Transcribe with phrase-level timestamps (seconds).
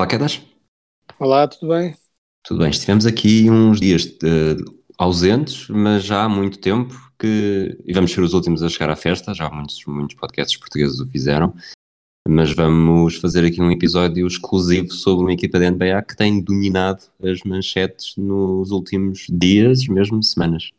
[0.00, 0.40] Olá, Quedas.
[1.18, 1.94] Olá, tudo bem?
[2.42, 2.70] Tudo bem?
[2.70, 4.56] Estivemos aqui uns dias eh,
[4.96, 7.78] ausentes, mas já há muito tempo que.
[7.84, 11.06] E vamos ser os últimos a chegar à festa, já muitos, muitos podcasts portugueses o
[11.06, 11.52] fizeram.
[12.26, 17.02] Mas vamos fazer aqui um episódio exclusivo sobre uma equipa da NBA que tem dominado
[17.22, 20.70] as manchetes nos últimos dias, mesmo semanas.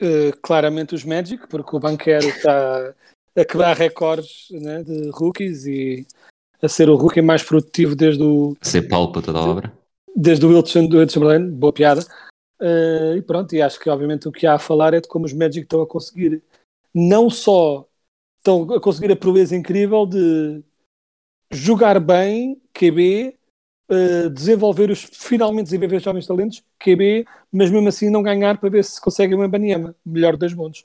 [0.00, 2.94] Uh, claramente os Magic, porque o banqueiro está
[3.36, 6.06] a quebrar recordes né, de rookies e
[6.62, 9.72] a ser o rookie mais produtivo desde o, Ser Paulo para toda a obra.
[10.14, 12.02] desde o Wilson do Chamberlain, boa piada.
[12.60, 15.24] Uh, e pronto, e acho que obviamente o que há a falar é de como
[15.24, 16.42] os Magic estão a conseguir
[16.92, 17.86] não só
[18.38, 20.62] estão a conseguir a proeza incrível de
[21.52, 23.36] jogar bem, QB,
[23.90, 28.70] uh, desenvolver os, finalmente desenvolver os jovens talentos, QB, mas mesmo assim não ganhar para
[28.70, 30.84] ver se conseguem uma Baniama, melhor dos mundos.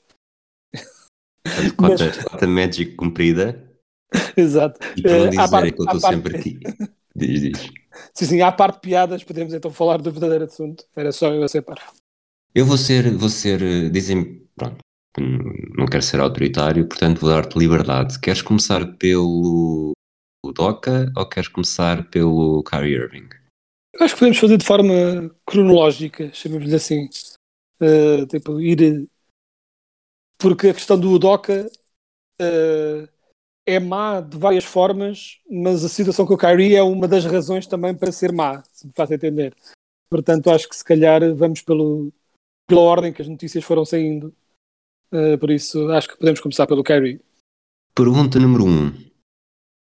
[1.76, 3.73] Cota, cota Magic cumprida.
[4.36, 4.78] Exato.
[4.96, 6.60] E para não Eh, à dizer parte- é que eu estou parte- sempre aqui.
[7.16, 7.70] Diz, diz.
[8.12, 10.84] Sim, sim, à parte de piadas, podemos então falar do verdadeiro assunto.
[10.96, 11.64] Era só eu a ser.
[12.52, 14.78] Eu vou ser, vou ser, eh, dizem, pronto,
[15.76, 18.18] não quero ser autoritário, portanto vou dar-te liberdade.
[18.18, 19.92] Queres começar pelo
[20.44, 23.28] Doca ou queres começar pelo Kyrie Irving?
[23.92, 27.08] Eu Acho que podemos fazer de forma cronológica, chamemos-lhe assim.
[27.80, 29.06] Uh, tipo, ir.
[30.36, 31.70] Porque a questão do Udoca
[32.40, 33.08] uh,
[33.66, 37.66] é má de várias formas, mas a situação com o Kyrie é uma das razões
[37.66, 39.54] também para ser má, se me faz entender.
[40.10, 42.12] Portanto, acho que se calhar vamos pelo,
[42.66, 44.34] pela ordem que as notícias foram saindo.
[45.12, 47.20] Uh, por isso, acho que podemos começar pelo Kyrie.
[47.94, 48.68] Pergunta número 1.
[48.68, 48.92] Um.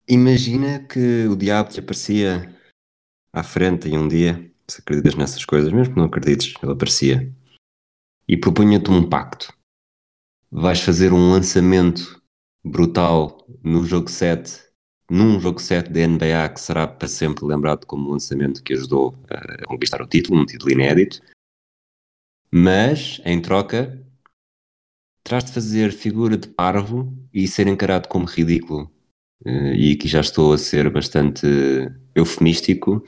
[0.08, 2.54] Imagina que o diabo te aparecia
[3.32, 7.32] à frente em um dia, se acreditas nessas coisas, mesmo que não acredites, ele aparecia,
[8.28, 9.52] e propunha-te um pacto.
[10.50, 12.21] Vais fazer um lançamento
[12.64, 14.60] brutal no jogo 7,
[15.10, 19.14] num jogo 7 da NBA que será para sempre lembrado como o lançamento que ajudou
[19.28, 21.20] a conquistar o título, um título inédito,
[22.50, 24.00] mas em troca
[25.24, 28.90] terás de fazer figura de parvo e ser encarado como ridículo.
[29.44, 31.46] Eh, E aqui já estou a ser bastante
[32.14, 33.04] eufemístico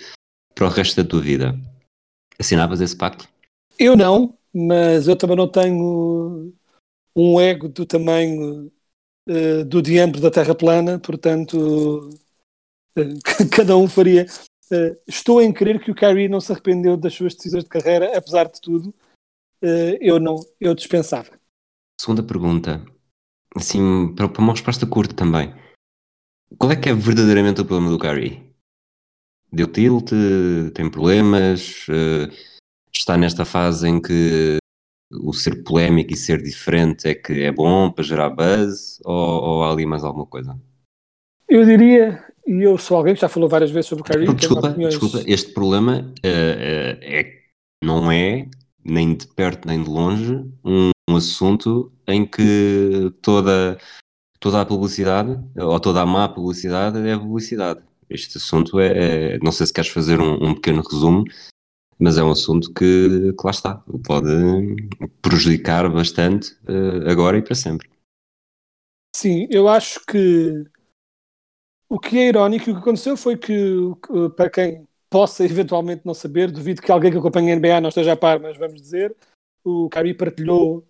[0.55, 1.59] para o resto da tua vida.
[2.39, 3.29] Assinavas esse pacto?
[3.79, 6.53] Eu não, mas eu também não tenho
[7.15, 8.71] um ego do tamanho
[9.27, 12.11] eh, do diâmetro da Terra plana, portanto,
[12.97, 13.15] eh,
[13.51, 14.27] cada um faria.
[14.71, 18.17] Eh, estou em crer que o Kyrie não se arrependeu das suas decisões de carreira,
[18.17, 18.95] apesar de tudo.
[19.99, 21.31] Eu não, eu dispensava.
[21.99, 22.85] Segunda pergunta,
[23.57, 25.55] assim, para uma resposta curta também.
[26.59, 28.43] Qual é que é verdadeiramente o problema do Kyrie?
[29.51, 30.11] Deu tilt?
[30.75, 31.87] Tem problemas?
[32.93, 34.59] Está nesta fase em que
[35.23, 39.01] o ser polémico e ser diferente é que é bom para gerar buzz?
[39.05, 40.59] Ou, ou há ali mais alguma coisa?
[41.49, 44.69] Eu diria, e eu sou alguém que já falou várias vezes sobre o Kyrie, desculpa,
[44.71, 47.33] opiniões- desculpa, este problema eh, eh, é,
[47.85, 48.49] não é,
[48.85, 53.79] nem de perto nem de longe, um, um assunto em que toda,
[54.41, 57.81] toda a publicidade, ou toda a má publicidade, é publicidade.
[58.09, 61.25] Este assunto é, é- não sei se queres fazer um, um pequeno resumo,
[61.99, 64.29] mas é um assunto que, que lá está, pode
[65.23, 67.89] prejudicar bastante eh, agora e para sempre.
[69.15, 70.65] Sim, eu acho que
[71.89, 73.55] o que é irónico, o que aconteceu foi que,
[74.37, 78.13] para quem possa eventualmente não saber, duvido que alguém que acompanha a NBA não esteja
[78.13, 79.15] a par, mas vamos dizer,
[79.65, 80.85] o Kyrie partilhou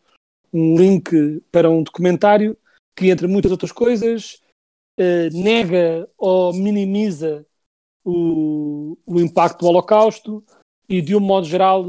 [0.52, 2.56] um link para um documentário
[2.96, 4.40] que, entre muitas outras coisas,
[4.99, 7.44] eh, nega ou minimiza
[8.05, 10.44] o, o impacto do Holocausto
[10.88, 11.84] e, de um modo geral,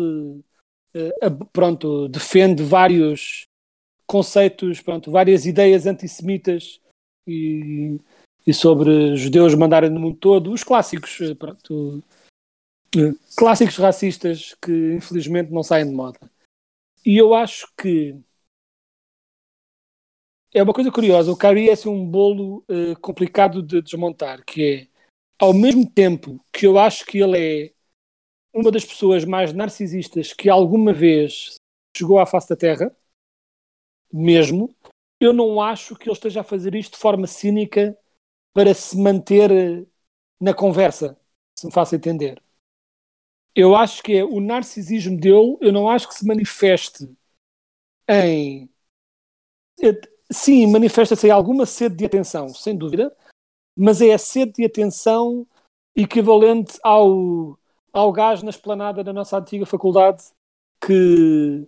[0.94, 3.46] eh, eh, pronto, defende vários
[4.08, 6.80] conceitos, pronto, várias ideias antissemitas
[7.28, 8.00] e,
[8.46, 12.04] e sobre judeus mandarem no mundo todo, os clássicos, eh, pronto,
[13.36, 16.20] clássicos racistas que infelizmente não saem de moda.
[17.06, 18.18] E eu acho que
[20.54, 24.64] é uma coisa curiosa, o Kyrie é assim, um bolo eh, complicado de desmontar, que
[24.64, 24.88] é,
[25.38, 27.75] ao mesmo tempo que eu acho que ele é
[28.56, 31.56] uma das pessoas mais narcisistas que alguma vez
[31.96, 32.96] chegou à face da Terra,
[34.12, 34.74] mesmo,
[35.20, 37.98] eu não acho que ele esteja a fazer isto de forma cínica
[38.54, 39.86] para se manter eh,
[40.40, 41.20] na conversa,
[41.60, 42.42] se me faça entender.
[43.54, 47.10] Eu acho que é o narcisismo dele, eu não acho que se manifeste
[48.08, 48.70] em.
[49.82, 50.00] eh,
[50.32, 53.16] Sim, manifesta-se alguma sede de atenção, sem dúvida,
[53.78, 55.48] mas é a sede de atenção
[55.96, 57.60] equivalente ao,
[57.96, 60.22] ao gás na esplanada da nossa antiga faculdade
[60.86, 61.66] que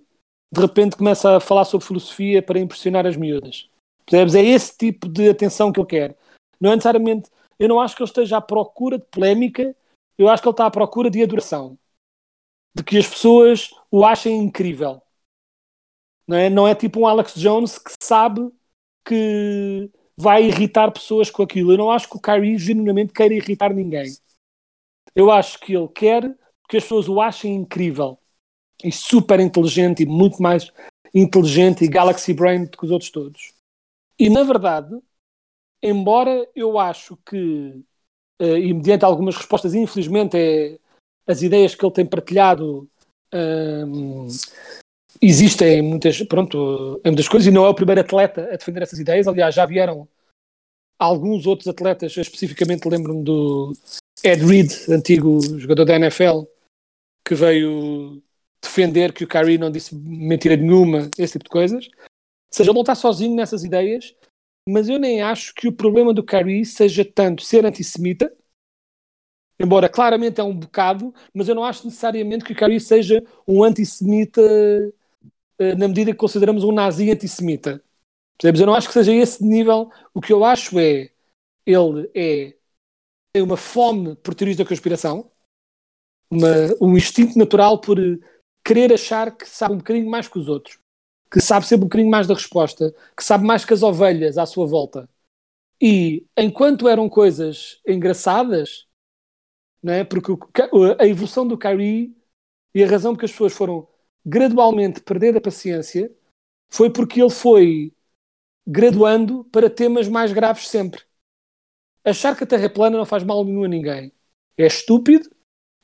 [0.52, 3.70] de repente começa a falar sobre filosofia para impressionar as miúdas.
[4.06, 4.36] Percebes?
[4.36, 6.14] É esse tipo de atenção que eu quero.
[6.60, 7.30] Não é necessariamente.
[7.58, 9.74] Eu não acho que ele esteja à procura de polémica,
[10.18, 11.78] eu acho que ele está à procura de adoração.
[12.76, 15.02] De que as pessoas o achem incrível.
[16.28, 18.52] Não é, não é tipo um Alex Jones que sabe
[19.06, 21.72] que vai irritar pessoas com aquilo.
[21.72, 24.12] Eu não acho que o Kyrie genuinamente queira irritar ninguém.
[25.16, 26.24] Eu acho que ele quer
[26.70, 28.20] que as pessoas o achem incrível
[28.84, 30.72] e super inteligente e muito mais
[31.14, 33.54] inteligente e galaxy brain do que os outros todos.
[34.20, 34.96] E na verdade,
[35.82, 37.84] embora eu acho que,
[38.40, 40.80] eh, e mediante algumas respostas, infelizmente, é,
[41.28, 42.90] as ideias que ele tem partilhado
[43.34, 44.28] hum,
[45.22, 49.00] existem muitas, pronto, em muitas coisas, e não é o primeiro atleta a defender essas
[49.00, 49.28] ideias.
[49.28, 50.08] Aliás, já vieram
[51.00, 53.74] alguns outros atletas, especificamente lembro-me do
[54.24, 56.44] Ed Reed, antigo jogador da NFL,
[57.24, 58.22] que veio
[58.62, 61.86] defender que o Kyrie não disse mentira nenhuma, esse tipo de coisas.
[61.86, 64.16] Ou seja, ele não está sozinho nessas ideias,
[64.68, 68.34] mas eu nem acho que o problema do Kyrie seja tanto ser antissemita,
[69.60, 73.64] embora claramente é um bocado, mas eu não acho necessariamente que o Kyrie seja um
[73.64, 74.42] antissemita
[75.60, 77.84] eh, na medida que consideramos um nazi antissemita.
[78.44, 79.90] Eu não acho que seja esse nível.
[80.14, 81.10] O que eu acho é
[81.66, 82.57] ele é
[83.34, 85.32] tem uma fome por teorias da conspiração,
[86.30, 86.48] uma,
[86.82, 88.18] um instinto natural por eh,
[88.64, 90.80] querer achar que sabe um bocadinho mais que os outros,
[91.32, 94.46] que sabe sempre um bocadinho mais da resposta, que sabe mais que as ovelhas à
[94.46, 95.10] sua volta.
[95.82, 98.88] E enquanto eram coisas engraçadas,
[99.84, 100.04] não é?
[100.04, 100.40] porque o-
[101.00, 102.16] a evolução do Kyrie
[102.76, 103.88] e a razão porque as pessoas foram
[104.26, 106.12] gradualmente perdendo a paciência
[106.70, 107.94] foi porque ele foi
[108.68, 111.04] graduando para temas mais graves sempre.
[112.08, 114.12] Achar que a Terra é plana não faz mal nenhum a ninguém.
[114.58, 115.30] É estúpido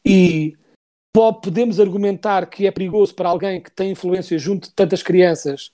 [0.05, 0.55] e
[1.13, 5.71] po- podemos argumentar que é perigoso para alguém que tem influência junto de tantas crianças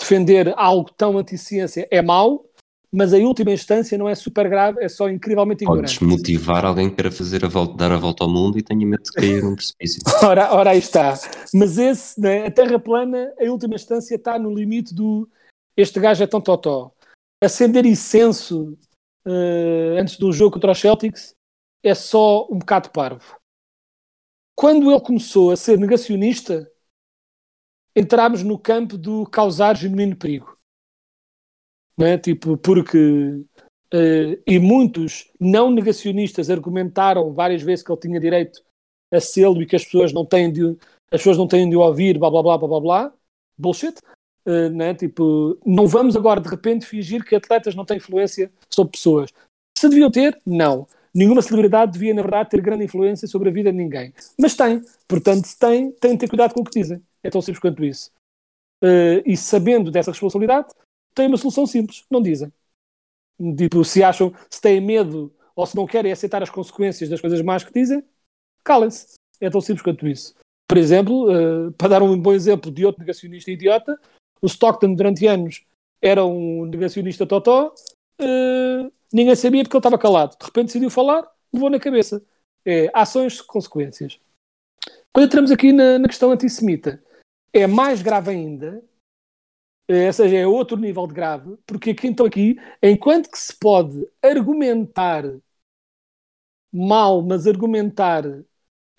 [0.00, 2.44] defender algo tão anti-ciência é mau,
[2.90, 6.04] mas em última instância não é super grave, é só incrivelmente Podes ignorante.
[6.04, 9.02] motivar alguém que queira fazer a volta, dar a volta ao mundo e tenha medo
[9.02, 10.00] de cair num precipício.
[10.24, 11.14] Ora, ora aí está.
[11.52, 15.28] Mas esse, né, a Terra plana, em última instância, está no limite do
[15.76, 16.92] este gajo é tão totó.
[17.42, 18.76] Acender incenso
[19.28, 21.36] eh, antes do jogo contra os Celtics
[21.82, 23.38] é só um bocado parvo.
[24.54, 26.70] Quando ele começou a ser negacionista,
[27.94, 30.56] entramos no campo do causar genuíno perigo.
[32.00, 32.16] É?
[32.16, 33.44] Tipo, porque
[33.92, 38.62] eh, e muitos não negacionistas argumentaram várias vezes que ele tinha direito
[39.12, 40.76] a selo e que as pessoas não têm de,
[41.10, 43.14] as pessoas não têm de ouvir, blá blá blá blá blá blá.
[43.58, 44.00] Bullshit.
[44.48, 44.94] Uh, né?
[44.94, 49.30] Tipo, não vamos agora de repente fingir que atletas não têm influência sobre pessoas.
[49.76, 50.86] Se deviam ter, não.
[51.14, 54.14] Nenhuma celebridade devia, na verdade, ter grande influência sobre a vida de ninguém.
[54.38, 54.82] Mas tem.
[55.06, 57.02] Portanto, se tem, tem de ter cuidado com o que dizem.
[57.22, 58.10] É tão simples quanto isso.
[58.82, 60.68] Uh, e sabendo dessa responsabilidade,
[61.14, 62.04] tem uma solução simples.
[62.10, 62.50] Não dizem.
[63.56, 67.42] Tipo, se acham, se têm medo ou se não querem aceitar as consequências das coisas
[67.42, 68.02] más que dizem,
[68.64, 69.14] calem-se.
[69.40, 70.34] É tão simples quanto isso.
[70.66, 73.98] Por exemplo, uh, para dar um bom exemplo de outro negacionista idiota,
[74.40, 75.64] o Stockton durante anos
[76.00, 77.74] era um negacionista totó,
[78.20, 80.36] uh, ninguém sabia porque ele estava calado.
[80.38, 82.22] De repente decidiu falar, levou na cabeça.
[82.64, 84.20] É, ações, consequências.
[85.12, 87.02] Quando entramos aqui na, na questão antissemita,
[87.52, 88.82] é mais grave ainda,
[89.88, 93.56] é, ou seja, é outro nível de grave, porque aqui, então aqui, enquanto que se
[93.58, 95.24] pode argumentar
[96.70, 98.22] mal, mas argumentar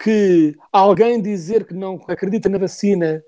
[0.01, 3.23] que alguém dizer que não acredita na vacina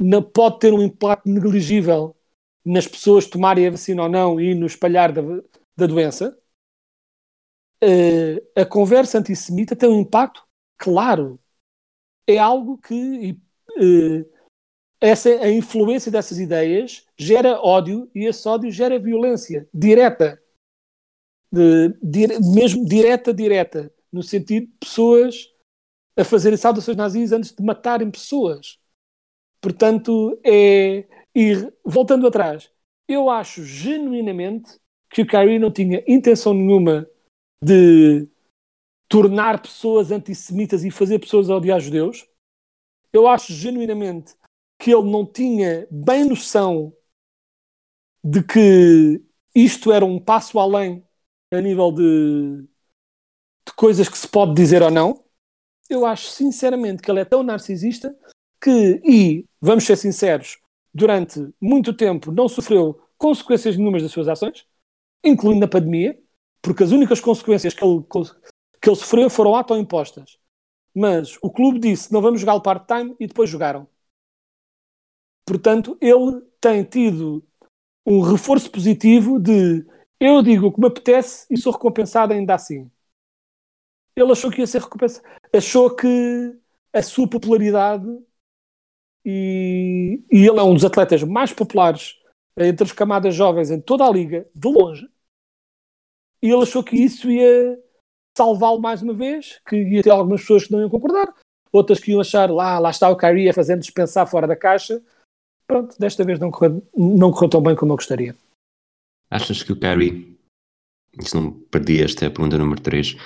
[0.00, 2.16] não, pode ter um impacto negligível
[2.64, 5.22] nas pessoas tomarem a vacina ou não e no espalhar da,
[5.76, 6.36] da doença,
[7.82, 10.42] uh, a conversa antissemita tem um impacto
[10.78, 11.38] claro.
[12.26, 14.40] É algo que uh,
[15.00, 20.40] essa, a influência dessas ideias gera ódio e esse ódio gera violência direta.
[21.52, 25.48] De, mesmo direta, direta, no sentido de pessoas
[26.16, 28.79] a fazerem saudações nazis antes de matarem pessoas.
[29.60, 31.06] Portanto, é.
[31.34, 32.70] E voltando atrás,
[33.06, 37.08] eu acho genuinamente que o Kyrie não tinha intenção nenhuma
[37.62, 38.28] de
[39.08, 42.26] tornar pessoas antissemitas e fazer pessoas odiar judeus.
[43.12, 44.34] Eu acho genuinamente
[44.80, 46.94] que ele não tinha bem noção
[48.24, 49.22] de que
[49.54, 51.04] isto era um passo além
[51.52, 52.62] a nível de,
[53.66, 55.24] de coisas que se pode dizer ou não.
[55.88, 58.16] Eu acho sinceramente que ele é tão narcisista
[58.62, 60.58] que, e vamos ser sinceros,
[60.92, 64.66] durante muito tempo não sofreu consequências nenhumas das suas ações,
[65.24, 66.20] incluindo a pandemia,
[66.62, 68.02] porque as únicas consequências que ele,
[68.80, 70.38] que ele sofreu foram autoimpostas.
[70.94, 73.86] Mas o clube disse: não vamos jogar o part-time e depois jogaram.
[75.44, 77.44] Portanto, ele tem tido
[78.06, 79.84] um reforço positivo de
[80.18, 82.90] eu digo o que me apetece e sou recompensado ainda assim.
[84.16, 86.58] Ele achou que ia ser recompensado, achou que
[86.92, 88.06] a sua popularidade
[89.24, 92.18] e, e ele é um dos atletas mais populares
[92.56, 95.08] entre as camadas jovens em toda a liga, de longe.
[96.42, 97.78] E ele achou que isso ia
[98.36, 101.34] salvá-lo mais uma vez, que ia ter algumas pessoas que não iam concordar,
[101.72, 105.02] outras que iam achar lá, lá está o Kyrie a fazer-nos pensar fora da caixa.
[105.66, 108.34] Pronto, desta vez não correu, não correu tão bem como eu gostaria.
[109.30, 110.36] Achas que o Kyrie,
[111.20, 113.16] se não perdi esta é pergunta número 3,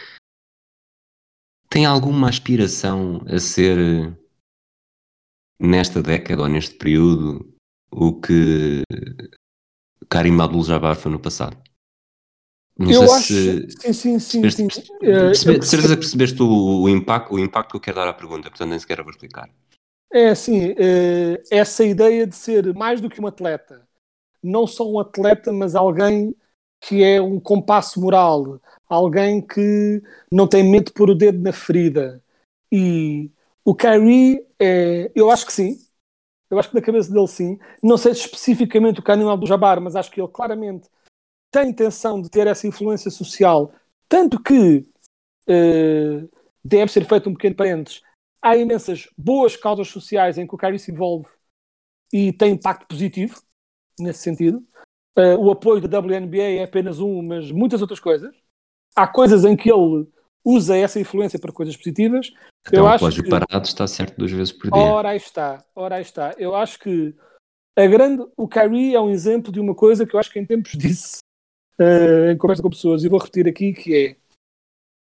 [1.71, 4.17] tem alguma aspiração a ser
[5.59, 7.55] nesta década ou neste período
[7.91, 8.83] o que
[10.09, 11.57] Karim Abdul-Jabbar foi no passado?
[12.77, 14.41] Não eu acho, se, sim, sim, sim.
[14.41, 14.99] Percebeste, sim.
[14.99, 18.13] Percebe, de certeza que percebeste o, o, impacto, o impacto que eu quero dar à
[18.13, 19.49] pergunta, portanto nem sequer vou explicar.
[20.13, 20.75] É assim,
[21.51, 23.87] essa ideia de ser mais do que um atleta,
[24.43, 26.35] não só um atleta, mas alguém
[26.81, 31.53] que é um compasso moral, alguém que não tem medo de pôr o dedo na
[31.53, 32.23] ferida.
[32.71, 33.31] E
[33.65, 35.79] o Kyrie, é, eu acho que sim.
[36.51, 37.59] Eu acho que na cabeça dele sim.
[37.83, 40.89] Não sei especificamente o Kanim Abdul-Jabbar, mas acho que ele claramente
[41.51, 43.73] tem intenção de ter essa influência social,
[44.09, 44.85] tanto que
[45.49, 46.31] uh,
[46.65, 48.03] deve ser feito um pequeno parênteses.
[48.43, 51.29] Há imensas boas causas sociais em que o Kyrie se envolve
[52.13, 53.41] e tem impacto positivo
[53.99, 54.59] nesse sentido.
[55.17, 58.35] Uh, o apoio da WNBA é apenas um, mas muitas outras coisas.
[58.97, 60.07] Há coisas em que ele
[60.45, 62.33] usa essa influência para coisas positivas.
[62.67, 63.29] Então, eu acho que...
[63.29, 64.83] parado está certo duas vezes por dia.
[64.83, 66.35] Ora aí está, ora aí está.
[66.39, 67.15] Eu acho que
[67.77, 70.47] a grande, o Kyrie é um exemplo de uma coisa que eu acho que em
[70.47, 71.19] tempos disse
[71.81, 74.17] uh, em conversa com pessoas, e vou repetir aqui que é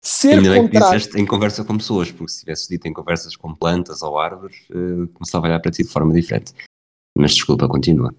[0.02, 3.36] ser Ainda bem que disseste em conversa com pessoas, porque se tivesse dito em conversas
[3.36, 6.52] com plantas ou árvores, uh, começava a olhar para ti de forma diferente.
[7.16, 8.14] Mas desculpa, continua.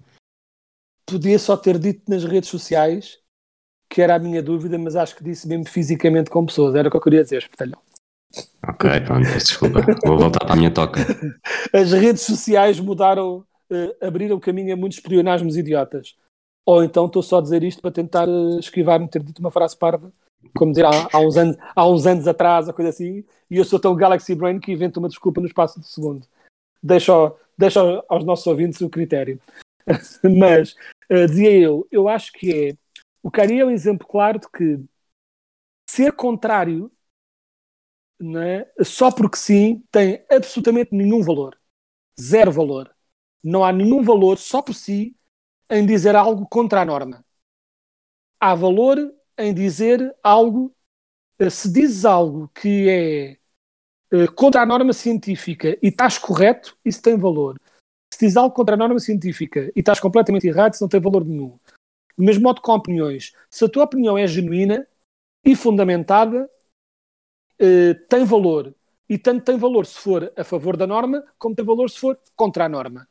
[1.04, 3.18] Podia só ter dito nas redes sociais
[3.88, 6.74] que era a minha dúvida, mas acho que disse mesmo fisicamente com pessoas.
[6.74, 7.80] Era o que eu queria dizer, espetalhão.
[8.68, 9.80] Ok, pronto, desculpa.
[10.04, 11.00] Vou voltar para a minha toca.
[11.72, 16.16] As redes sociais mudaram, uh, abriram caminho a muitos espionagem idiotas
[16.66, 19.78] ou então estou só a dizer isto para tentar uh, esquivar-me ter dito uma frase
[19.78, 20.12] parva,
[20.54, 23.64] como dizer há, há, uns anos, há uns anos atrás, a coisa assim, e eu
[23.64, 26.26] sou tão Galaxy Brain que invento uma desculpa no espaço de segundo.
[26.82, 27.78] Deixo, deixo
[28.08, 29.40] aos nossos ouvintes o critério.
[30.36, 30.74] Mas,
[31.08, 32.76] uh, dizia eu, eu acho que é.
[33.26, 34.78] O Cari é um exemplo claro de que
[35.90, 36.92] ser contrário
[38.20, 41.58] né, só porque sim tem absolutamente nenhum valor.
[42.20, 42.94] Zero valor.
[43.42, 45.16] Não há nenhum valor só por si
[45.68, 47.24] em dizer algo contra a norma.
[48.38, 48.96] Há valor
[49.36, 50.72] em dizer algo.
[51.40, 53.30] Eh, se dizes algo que é
[54.12, 57.60] eh, contra a norma científica e estás correto, isso tem valor.
[58.14, 61.24] Se dizes algo contra a norma científica e estás completamente errado, isso não tem valor
[61.24, 61.58] nenhum.
[62.16, 63.32] Do mesmo modo com opiniões.
[63.50, 64.86] Se a tua opinião é genuína
[65.44, 66.48] e fundamentada,
[67.58, 68.74] eh, tem valor.
[69.08, 72.18] E tanto tem valor se for a favor da norma, como tem valor se for
[72.34, 73.08] contra a norma.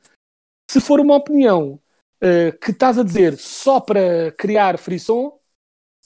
[0.70, 1.80] Se for uma opinião
[2.22, 5.40] uh, que estás a dizer só para criar frisson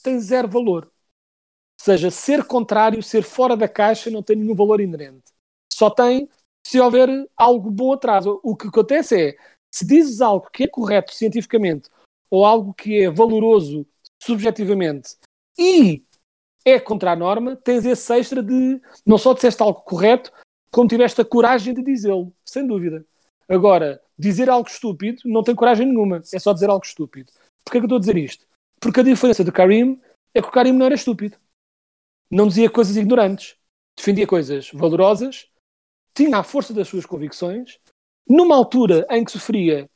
[0.04, 0.86] tem zero valor.
[0.86, 5.32] Ou seja, ser contrário, ser fora da caixa, não tem nenhum valor inerente.
[5.74, 6.30] Só tem
[6.66, 8.26] se houver algo bom atrás.
[8.28, 9.38] O que acontece é,
[9.74, 11.90] se dizes algo que é correto cientificamente
[12.30, 13.86] ou algo que é valoroso
[14.22, 15.16] subjetivamente
[15.58, 16.04] e
[16.66, 20.32] é contra a norma, tens esse extra de não só disseste algo correto,
[20.72, 23.06] como tiveste a coragem de dizê-lo, sem dúvida.
[23.48, 27.32] Agora, dizer algo estúpido não tem coragem nenhuma, é só dizer algo estúpido.
[27.64, 28.46] Porquê é que eu estou a dizer isto?
[28.80, 30.00] Porque a diferença do Karim
[30.34, 31.38] é que o Karim não era estúpido.
[32.30, 33.56] Não dizia coisas ignorantes,
[33.98, 35.48] defendia coisas valorosas,
[36.14, 37.80] tinha a força das suas convicções,
[38.28, 39.90] numa altura em que sofria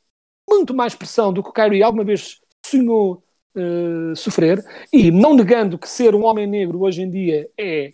[0.56, 3.22] muito mais pressão do que o Kyrie alguma vez sonhou
[3.56, 7.92] uh, sofrer, e não negando que ser um homem negro hoje em dia é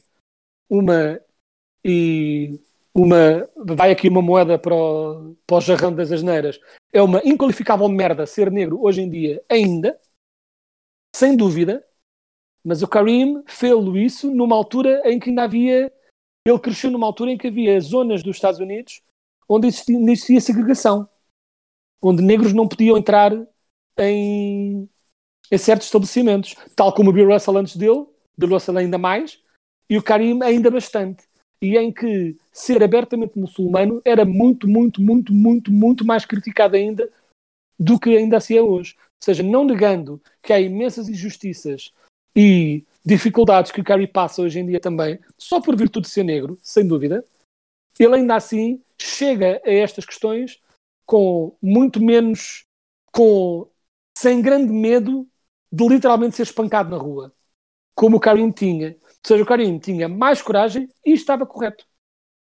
[0.69, 1.21] uma
[1.85, 2.61] e
[2.95, 3.49] uma.
[3.57, 6.59] Vai aqui uma moeda para o, para o jarrão das asneiras.
[6.93, 9.99] É uma inqualificável merda ser negro hoje em dia, ainda,
[11.14, 11.85] sem dúvida.
[12.64, 15.93] Mas o Karim fez isso numa altura em que ainda havia.
[16.47, 19.02] Ele cresceu numa altura em que havia zonas dos Estados Unidos
[19.50, 21.09] onde existia, existia segregação,
[22.02, 23.33] onde negros não podiam entrar
[23.99, 24.88] em,
[25.50, 29.40] em certos estabelecimentos, tal como o Bill Russell antes dele, Bill Russell ainda mais,
[29.88, 31.25] e o Karim ainda bastante.
[31.62, 37.11] E em que ser abertamente muçulmano era muito, muito, muito, muito, muito mais criticado ainda
[37.78, 38.95] do que ainda assim é hoje.
[38.99, 41.92] Ou seja, não negando que há imensas injustiças
[42.35, 46.23] e dificuldades que o Curry passa hoje em dia também, só por virtude de ser
[46.23, 47.25] negro, sem dúvida,
[47.99, 50.61] ele ainda assim chega a estas questões
[51.11, 52.64] com muito menos,
[53.12, 53.69] com
[54.17, 55.26] sem grande medo
[55.73, 57.35] de literalmente ser espancado na rua,
[57.97, 58.97] como o Karim tinha.
[59.02, 61.85] Ou seja, o Karim tinha mais coragem e estava correto.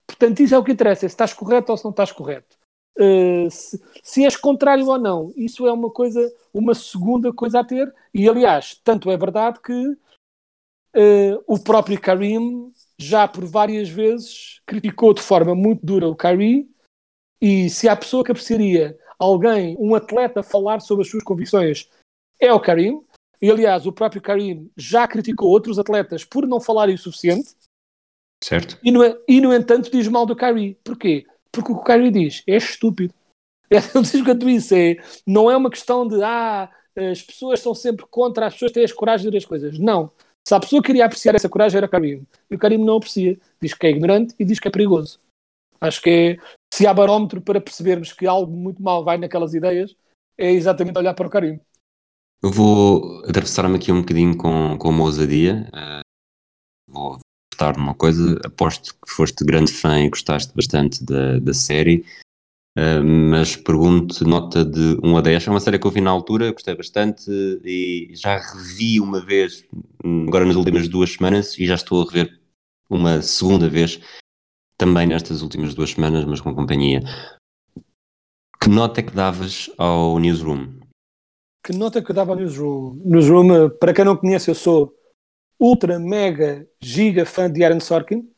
[0.06, 2.56] Portanto, isso é o que interessa, se estás correto ou se não estás correto.
[2.98, 7.64] Uh, se, se, és contrário ou não, isso é uma coisa, uma segunda coisa a
[7.64, 14.62] ter, e aliás, tanto é verdade que uh, o próprio Karim já por várias vezes
[14.64, 16.66] criticou de forma muito dura o Kyrie,
[17.44, 21.90] e se há pessoa que apreciaria alguém, um atleta, falar sobre as suas convicções,
[22.40, 23.02] é o Karim.
[23.42, 27.54] E aliás, o próprio Karim já criticou outros atletas por não falarem o suficiente.
[28.42, 28.78] Certo.
[28.82, 30.78] E no, e no entanto diz mal do Kyrie.
[30.82, 31.26] Porquê?
[31.52, 33.12] Porque o que o Kyrie diz é estúpido.
[33.68, 34.96] Ele diz quanto isso é.
[35.26, 38.92] Não é uma questão de ah, as pessoas estão sempre contra, as pessoas têm as
[38.92, 39.78] coragem de dizer as coisas.
[39.78, 40.10] Não.
[40.48, 42.26] Se a pessoa queria apreciar essa coragem era o Karim.
[42.50, 43.38] E o Karim não aprecia.
[43.60, 45.18] Diz que é ignorante e diz que é perigoso.
[45.78, 46.38] Acho que é,
[46.74, 49.94] se há barómetro para percebermos que algo muito mal vai naquelas ideias,
[50.36, 51.60] é exatamente olhar para o Karim.
[52.42, 55.70] Eu vou atravessar-me aqui um bocadinho com, com uma ousadia.
[55.72, 57.18] Uh, vou
[57.52, 58.40] votar numa coisa.
[58.44, 62.04] Aposto que foste grande fã e gostaste bastante da, da série.
[62.76, 65.46] Uh, mas pergunto nota de 1 a 10.
[65.46, 67.30] É uma série que eu vi na altura, gostei bastante
[67.64, 69.64] e já revi uma vez,
[70.02, 72.36] agora nas últimas duas semanas, e já estou a rever
[72.90, 74.00] uma segunda vez
[74.76, 77.00] também nestas últimas duas semanas, mas com companhia.
[78.60, 80.80] Que nota é que davas ao Newsroom?
[81.64, 83.00] Que nota que eu dava ao Newsroom?
[83.04, 84.94] Newsroom, para quem não conhece, eu sou
[85.58, 88.30] ultra, mega, giga fã de Aaron Sorkin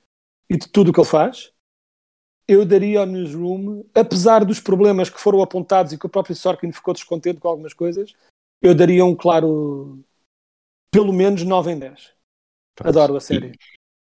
[0.48, 1.52] e de tudo o que ele faz.
[2.48, 6.70] Eu daria ao Newsroom, apesar dos problemas que foram apontados e que o próprio Sorkin
[6.70, 8.14] ficou descontente com algumas coisas,
[8.62, 10.00] eu daria um claro,
[10.90, 12.14] pelo menos 9 em 10.
[12.80, 13.58] Adoro a série.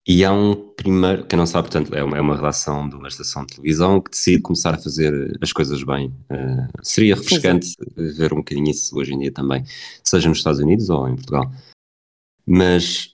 [0.07, 3.09] E há um primeiro, quem não sabe, portanto, é uma, é uma redação de uma
[3.09, 6.07] estação de televisão que decide começar a fazer as coisas bem.
[6.31, 9.65] Uh, seria refrescante ver um bocadinho isso hoje em dia também,
[10.01, 11.51] seja nos Estados Unidos ou em Portugal.
[12.45, 13.09] Mas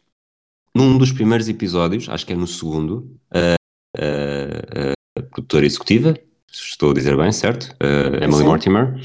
[0.76, 3.56] num dos primeiros episódios, acho que é no segundo, a,
[3.98, 6.16] a, a produtora executiva,
[6.52, 7.76] estou a dizer bem, certo?
[7.82, 8.44] Uh, Emily Sim.
[8.44, 9.02] Mortimer.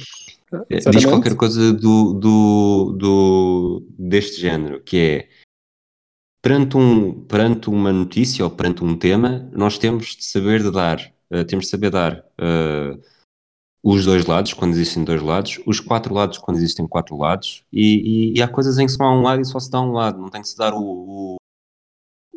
[0.70, 0.90] Exatamente.
[0.90, 5.28] Diz qualquer coisa do, do, do, deste género, que é
[6.48, 10.98] perante, um, perante uma notícia ou perante um tema, nós temos de saber de dar,
[11.30, 12.98] uh, temos de saber dar uh,
[13.82, 18.32] os dois lados, quando existem dois lados, os quatro lados, quando existem quatro lados, e,
[18.32, 19.92] e, e há coisas em que só há um lado e só se dá um
[19.92, 21.36] lado, não tem que se dar o, o,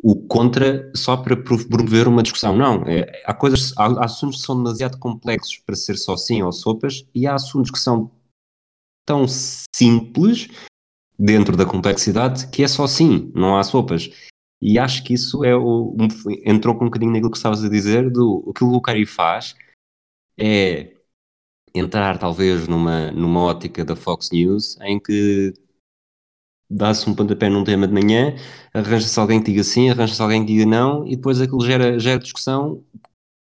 [0.02, 2.54] o contra só para promover uma discussão.
[2.54, 6.42] Não, é, há coisas, há, há assuntos que são demasiado complexos para ser só sim
[6.42, 8.10] ou sopas, e há assuntos que são
[9.06, 10.48] tão simples
[11.22, 14.10] dentro da complexidade que é só sim, não há sopas.
[14.60, 15.96] E acho que isso é o,
[16.44, 19.54] entrou com um bocadinho naquilo que estavas a dizer, do que o Lucari faz
[20.38, 20.96] é
[21.74, 25.52] entrar talvez numa, numa ótica da Fox News em que
[26.68, 28.34] dá-se um pontapé num tema de manhã,
[28.72, 32.18] arranja-se alguém que diga sim, arranja-se alguém que diga não, e depois aquilo gera, gera
[32.18, 32.82] discussão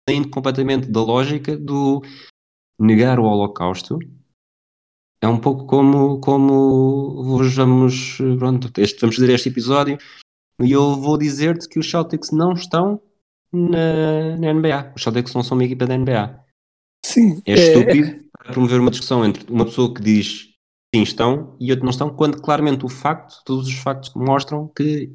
[0.08, 2.02] saindo completamente da lógica do
[2.78, 3.98] negar o Holocausto
[5.22, 9.98] é um pouco como, como vamos, pronto, este, vamos fazer este episódio
[10.62, 13.00] e eu vou dizer-te que os Celtics não estão
[13.52, 14.92] na, na, NBA.
[14.96, 16.44] Os Celtics não são uma equipa da NBA.
[17.04, 17.42] Sim.
[17.46, 20.50] É, é estúpido promover uma discussão entre uma pessoa que diz
[20.94, 25.10] sim estão e outra não estão, quando claramente o facto, todos os factos mostram que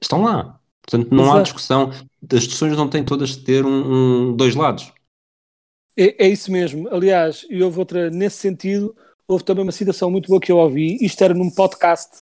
[0.00, 0.60] estão lá.
[0.82, 1.38] Portanto, não Exato.
[1.38, 1.90] há discussão.
[2.32, 4.92] As discussões não têm todas de ter um, um dois lados.
[5.96, 6.88] É, é, isso mesmo.
[6.88, 8.94] Aliás, e houve outra nesse sentido
[9.28, 10.96] houve também uma citação muito boa que eu ouvi.
[11.04, 12.18] Isto era num podcast,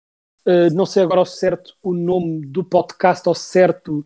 [0.45, 4.05] uh, não sei agora ao certo o nome do podcast ao certo,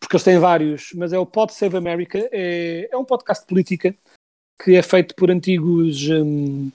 [0.00, 2.28] porque eles têm vários, mas é o Pod Save America.
[2.32, 3.94] É, é um podcast de política
[4.62, 6.70] que é feito por antigos um,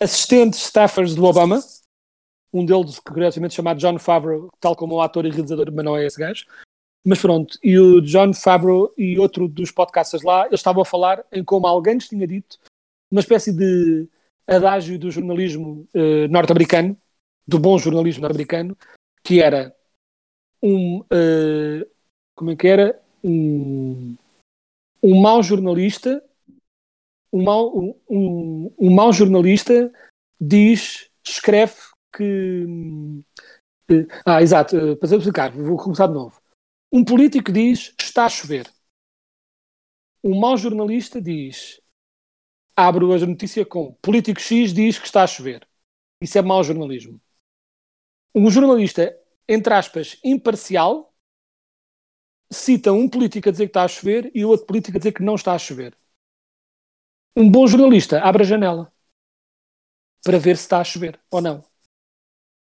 [0.00, 1.60] assistentes, staffers do Obama.
[2.52, 6.06] Um deles, curiosamente, chamado John Favreau, tal como o ator e realizador, mas não é
[6.06, 6.46] esse gajo.
[7.04, 11.24] Mas pronto, e o John Favreau e outro dos podcasters lá, eles estavam a falar
[11.30, 12.58] em como alguém lhes tinha dito,
[13.10, 14.08] uma espécie de
[14.48, 16.96] adágio do jornalismo uh, norte-americano,
[17.46, 18.76] do bom jornalismo norte-americano,
[19.22, 19.74] que era
[20.62, 21.00] um.
[21.00, 21.86] Uh,
[22.34, 23.00] como é que era?
[23.22, 24.16] Um,
[25.02, 26.22] um mau jornalista.
[27.30, 27.76] Um mau,
[28.08, 29.92] um, um mau jornalista
[30.40, 31.74] diz, escreve
[32.16, 32.64] que.
[33.90, 36.40] eh, Ah, exato, eh, para explicar, vou começar de novo.
[36.90, 38.66] Um político diz está a chover.
[40.24, 41.80] Um mau jornalista diz
[42.78, 45.66] abre a notícia com político X diz que está a chover.
[46.22, 47.20] Isso é mau jornalismo.
[48.32, 51.12] Um jornalista, entre aspas, imparcial,
[52.52, 55.24] cita um político a dizer que está a chover e outro político a dizer que
[55.24, 55.98] não está a chover.
[57.36, 58.92] Um bom jornalista abre a janela
[60.22, 61.64] para ver se está a chover ou não.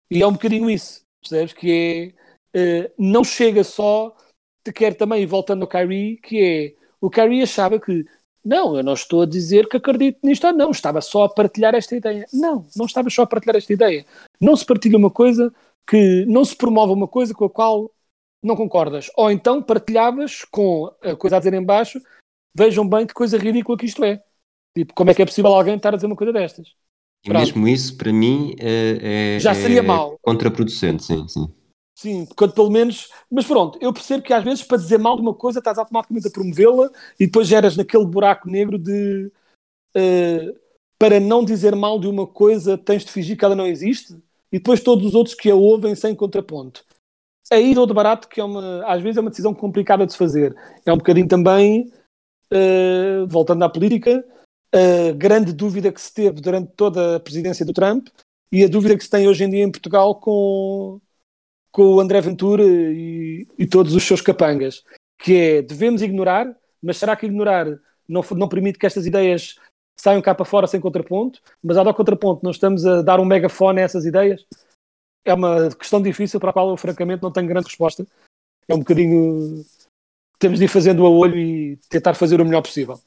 [0.09, 1.53] E é um bocadinho isso, percebes?
[1.53, 2.15] Que
[2.53, 4.15] é, eh, não chega só,
[4.63, 8.05] te quer também, voltando ao Kyrie, que é, o Kyrie achava que,
[8.49, 11.75] não, eu não estou a dizer que acredito nisto ou não, estava só a partilhar
[11.75, 12.25] esta ideia.
[12.33, 14.03] Não, não estava só a partilhar esta ideia.
[14.41, 15.53] Não se partilha uma coisa
[15.87, 17.91] que, não se promove uma coisa com a qual
[18.43, 19.11] não concordas.
[19.15, 22.01] Ou então partilhavas com a coisa a dizer em baixo,
[22.55, 24.23] vejam bem que coisa ridícula que isto é.
[24.75, 26.69] Tipo, como é que é possível alguém estar a dizer uma coisa destas?
[27.23, 27.39] E Pronto.
[27.41, 30.17] mesmo isso, para mim, é, é- Já seria é mau.
[30.23, 31.53] contraproducente, sim, sim.
[31.99, 33.09] Sim, quando pelo menos.
[33.29, 36.29] Mas pronto, eu percebo que às vezes para dizer mal de uma coisa estás automaticamente
[36.29, 39.29] a promovê-la e depois geras naquele buraco negro de.
[39.93, 40.55] eh,
[40.97, 44.13] para não dizer mal de uma coisa tens de fingir que ela não existe
[44.51, 46.85] e depois todos os outros que a ouvem sem contraponto.
[47.51, 50.17] Aí dou de barato que é uma, às vezes é uma decisão complicada de se
[50.17, 50.55] fazer.
[50.85, 51.91] É um bocadinho também,
[52.51, 54.23] eh, voltando à política,
[54.73, 58.07] a grande dúvida que se teve durante toda a presidência do Trump
[58.51, 61.01] e a dúvida que se tem hoje em dia em Portugal com,
[61.71, 64.83] com o André Ventura e, e todos os seus capangas,
[65.19, 67.67] que é devemos ignorar, mas será que ignorar
[68.07, 69.55] não, não permite que estas ideias
[69.99, 71.41] saiam cá para fora sem contraponto?
[71.63, 74.45] Mas ao dar contraponto não estamos a dar um megafone a essas ideias?
[75.25, 78.07] É uma questão difícil para a qual eu francamente não tenho grande resposta.
[78.67, 79.63] É um bocadinho
[80.39, 82.99] temos de ir fazendo a olho e tentar fazer o melhor possível.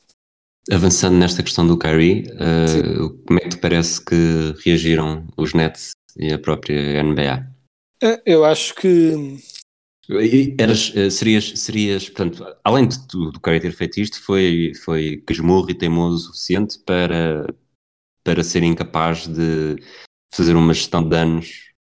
[0.71, 2.27] Avançando nesta questão do Kyrie,
[2.69, 3.19] Sim.
[3.27, 7.52] como é que te parece que reagiram os Nets e a própria NBA?
[8.03, 9.39] Eh, Eu acho que
[10.59, 15.23] Eras, eh, serias, serias, portanto, além de tu, do Curry ter feito isto, foi, foi
[15.25, 17.47] casmurro e teimoso o suficiente para,
[18.25, 19.77] para ser incapaz de
[20.35, 21.73] fazer uma gestão de danos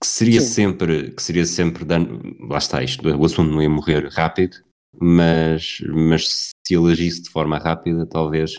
[0.00, 0.46] que seria Sim.
[0.46, 4.56] sempre, que seria sempre dano, lá está isto, o assunto não ia morrer rápido,
[5.00, 8.54] mas, mas se ele agisse de forma rápida, talvez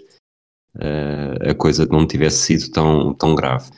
[0.80, 3.70] eh, a coisa não tivesse sido tão, tão grave.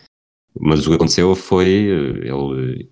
[0.60, 2.92] Mas o que aconteceu foi eh, ele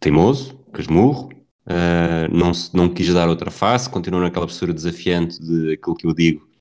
[0.00, 1.30] teimoso, casmurro,
[1.66, 6.14] uh, não, não quis dar outra face, continuou naquela postura desafiante de aquilo que eu
[6.14, 6.54] digo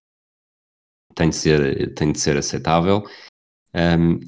[1.13, 3.03] tem de ser, tem de ser aceitável.
[3.73, 4.19] Um,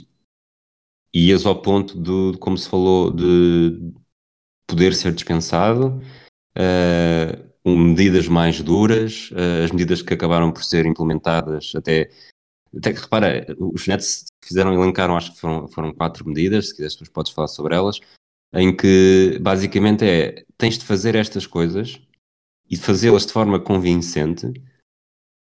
[1.13, 3.93] e ias ao ponto de, como se falou, de
[4.67, 6.01] poder ser dispensado,
[6.57, 12.09] uh, medidas mais duras, uh, as medidas que acabaram por ser implementadas até.
[12.77, 16.93] Até que repara, os Nets fizeram, elencaram, acho que foram, foram quatro medidas, se quiseres
[16.93, 17.99] depois podes falar sobre elas,
[18.53, 22.01] em que basicamente é tens de fazer estas coisas
[22.69, 24.51] e fazê-las de forma convincente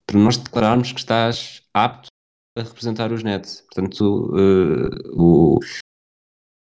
[0.05, 2.07] para nós declararmos que estás apto
[2.57, 3.61] a representar os Nets.
[3.61, 5.59] Portanto, eh, o,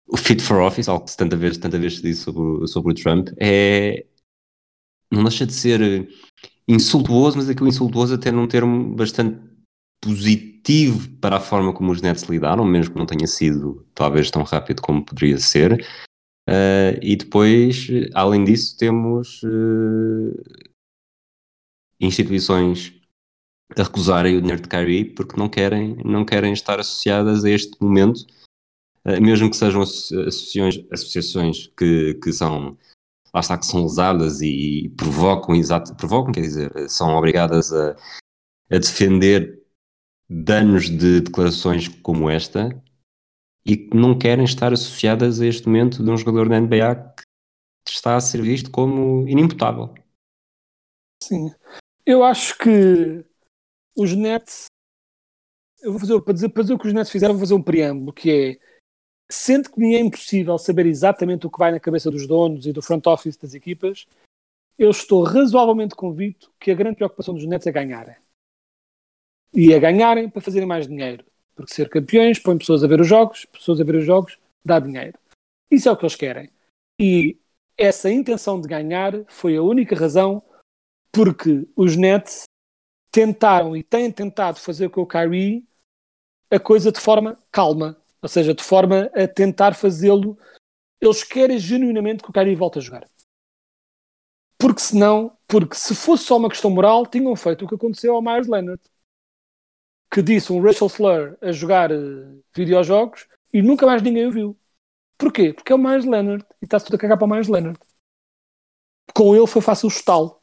[0.09, 2.95] o fit for office, algo que tanta vez, tanta vez se diz sobre, sobre o
[2.95, 4.07] Trump, é
[5.11, 6.09] não deixa de ser
[6.67, 9.52] insultuoso, mas aquele insultuoso até num termo bastante
[10.03, 14.43] positivo para a forma como os Nets lidaram, mesmo que não tenha sido talvez tão
[14.43, 15.87] rápido como poderia ser.
[16.49, 20.63] Uh, e depois, além disso, temos eh,
[22.01, 22.93] instituições
[23.79, 27.81] a recusarem o dinheiro de Kyrie porque não querem, não querem estar associadas a este
[27.81, 28.27] momento,
[29.05, 32.77] eh, mesmo que sejam asso- associações, associações que, que são
[33.33, 37.97] lá está que são lesadas e provocam, exato, provocam, quer dizer, são obrigadas a,
[38.71, 39.62] a defender
[40.33, 42.71] danos de declarações como esta
[43.65, 47.15] e que não querem estar associadas a este momento de um jogador da NBA
[47.85, 49.95] que está a ser visto como inimputável.
[51.23, 51.53] Sim.
[52.05, 53.25] Eu acho que
[53.97, 54.67] os Nets.
[55.81, 57.63] Eu vou fazer, para, dizer, para dizer o que os Nets fizeram, vou fazer um
[57.63, 58.73] preâmbulo, que é.
[59.31, 62.73] Sendo que me é impossível saber exatamente o que vai na cabeça dos donos e
[62.73, 64.07] do front office das equipas,
[64.79, 68.17] eu estou razoavelmente convicto que a grande preocupação dos Nets é ganharem.
[69.55, 71.25] E é ganharem para fazerem mais dinheiro.
[71.55, 74.79] Porque ser campeões põe pessoas a ver os jogos, pessoas a ver os jogos dá
[74.79, 75.19] dinheiro.
[75.71, 76.51] Isso é o que eles querem.
[77.01, 77.39] E
[77.77, 80.43] essa intenção de ganhar foi a única razão
[81.13, 82.45] porque os Nets
[83.11, 85.67] tentaram e têm tentado fazer com o Kyrie
[86.51, 90.39] a coisa de forma calma, ou seja, de forma a tentar fazê-lo.
[91.01, 93.09] Eles querem genuinamente que o Kyrie volte a jogar.
[94.59, 98.23] Porque senão, porque se fosse só uma questão moral, tinham feito o que aconteceu ao
[98.23, 98.81] Myers Leonard.
[100.13, 104.61] Que disse um racial slur a jogar uh, videojogos e nunca mais ninguém o viu.
[105.17, 105.55] Porquê?
[105.55, 107.79] Porque é o Myers Leonard e está-se tudo a cagar para o Myers Leonard.
[109.15, 110.39] Com ele foi fácil chutá-lo,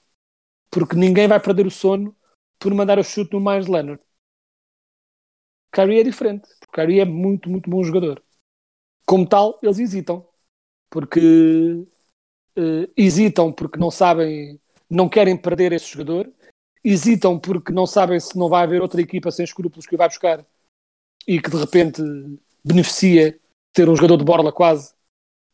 [0.72, 2.16] porque ninguém vai perder o sono
[2.58, 4.02] por mandar o chute no Myers Leonard.
[5.72, 8.24] Kyrie é diferente, porque Kyrie é muito, muito bom jogador.
[9.06, 10.28] Como tal, eles hesitam,
[10.90, 11.20] porque
[12.58, 16.32] uh, hesitam porque não sabem, não querem perder esse jogador,
[16.84, 20.08] hesitam porque não sabem se não vai haver outra equipa sem escrúpulos que o vai
[20.08, 20.46] buscar
[21.28, 22.02] e que de repente
[22.64, 23.38] beneficia
[23.74, 24.94] ter um jogador de borla quase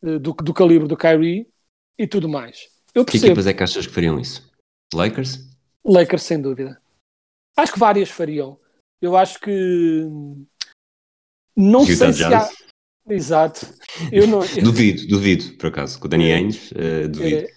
[0.02, 1.48] uh, do, do calibre do Kyrie
[1.98, 2.68] e tudo mais.
[2.94, 3.32] Eu Que percebo.
[3.34, 4.50] equipas é que achas que fariam isso?
[4.94, 5.40] Lakers?
[5.84, 6.82] Lakers, sem dúvida.
[7.58, 8.58] Acho que várias fariam.
[9.02, 10.06] Eu acho que.
[11.56, 12.50] Não Utah sei se há.
[13.08, 13.68] Exato.
[14.12, 16.00] Eu não, Duvido, duvido, por acaso.
[16.00, 17.48] Com o Danny Ainge, eh, duvido.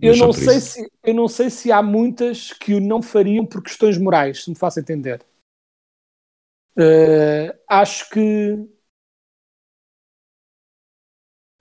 [0.00, 0.72] Eu não sei isso.
[0.72, 4.50] se, eu não sei se há muitas que o não fariam por questões morais, se
[4.50, 5.24] me faço entender.
[6.78, 8.68] Eh, acho que.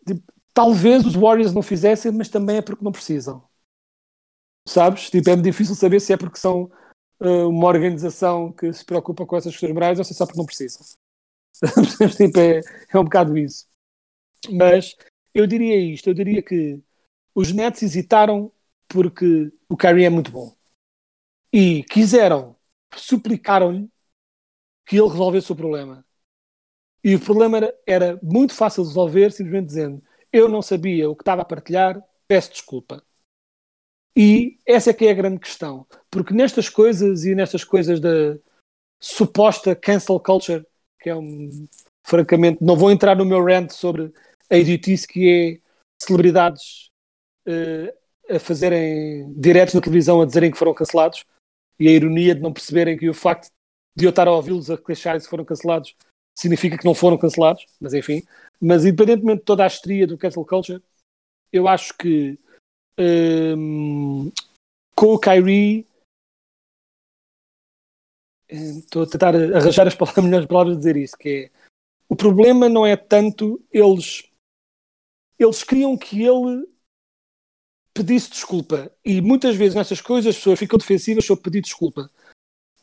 [0.08, 3.44] tipo, talvez os Warriors não fizessem, mas também é porque não precisam.
[4.68, 5.10] Sabes?
[5.10, 6.72] Tipo, é difícil saber se é porque são
[7.22, 10.40] eh, uma organização que se preocupa com essas questões morais ou se é só porque
[10.40, 10.82] não precisam.
[12.18, 12.62] tipo, é,
[12.94, 13.68] é um bocado isso.
[14.52, 14.96] Mas
[15.34, 16.82] eu diria isto, eu diria que
[17.36, 18.52] os Nets hesitaram
[18.88, 20.56] porque o Kyrie é muito bom.
[21.52, 22.56] E quiseram,
[22.96, 23.90] suplicaram-lhe
[24.86, 26.06] que ele resolvesse o problema.
[27.04, 31.16] E o problema era, era muito fácil de resolver, simplesmente dizendo: Eu não sabia o
[31.16, 33.04] que estava a partilhar, peço desculpa.
[34.18, 35.86] E essa é que é a grande questão.
[36.10, 38.38] Porque nestas coisas e nestas coisas da
[39.00, 40.66] suposta cancel culture,
[41.00, 41.68] que é um.
[42.08, 44.14] Francamente, não vou entrar no meu rant sobre
[44.50, 45.62] a idiotice que é
[46.00, 46.92] celebridades
[48.30, 51.26] a fazerem diretos na televisão a dizerem que foram cancelados
[51.80, 53.50] e a ironia de não perceberem que o facto
[53.96, 55.96] de eu estar a ouvi-los a queixarem se foram cancelados
[56.38, 58.22] significa que não foram cancelados, mas enfim.
[58.62, 60.84] Mas independentemente de toda a histeria do cancel culture,
[61.52, 62.38] eu acho que
[63.00, 64.32] hum,
[64.96, 65.88] com o Kyrie
[68.52, 71.66] hum, estou a tentar arranjar as palavras, melhores palavras de dizer isso, que é
[72.08, 74.30] o problema não é tanto eles
[75.40, 76.68] eles queriam que ele
[77.96, 78.92] pedisse desculpa.
[79.04, 82.12] E muitas vezes nessas coisas as pessoas ficam defensivas sobre pedir desculpa.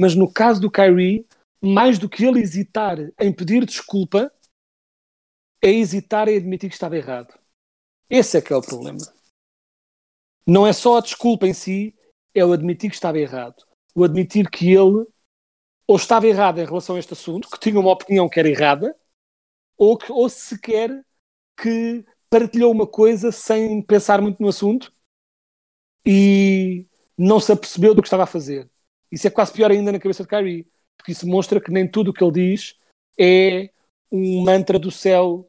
[0.01, 1.27] Mas no caso do Kyrie
[1.63, 4.33] mais do que ele hesitar em pedir desculpa
[5.63, 7.39] é hesitar em admitir que estava errado.
[8.11, 8.99] Esse é que é o problema.
[10.45, 11.95] Não é só a desculpa em si
[12.35, 13.65] é o admitir que estava errado.
[13.95, 15.07] O admitir que ele
[15.87, 18.97] ou estava errado em relação a este assunto que tinha uma opinião que era errada
[19.77, 21.05] ou, que, ou sequer
[21.61, 24.92] que partilhou uma coisa sem pensar muito no assunto
[26.05, 26.87] e
[27.17, 28.69] não se apercebeu do que estava a fazer.
[29.11, 32.11] Isso é quase pior ainda na cabeça de Kyrie, porque isso mostra que nem tudo
[32.11, 32.77] o que ele diz
[33.19, 33.71] é
[34.11, 35.49] um mantra do céu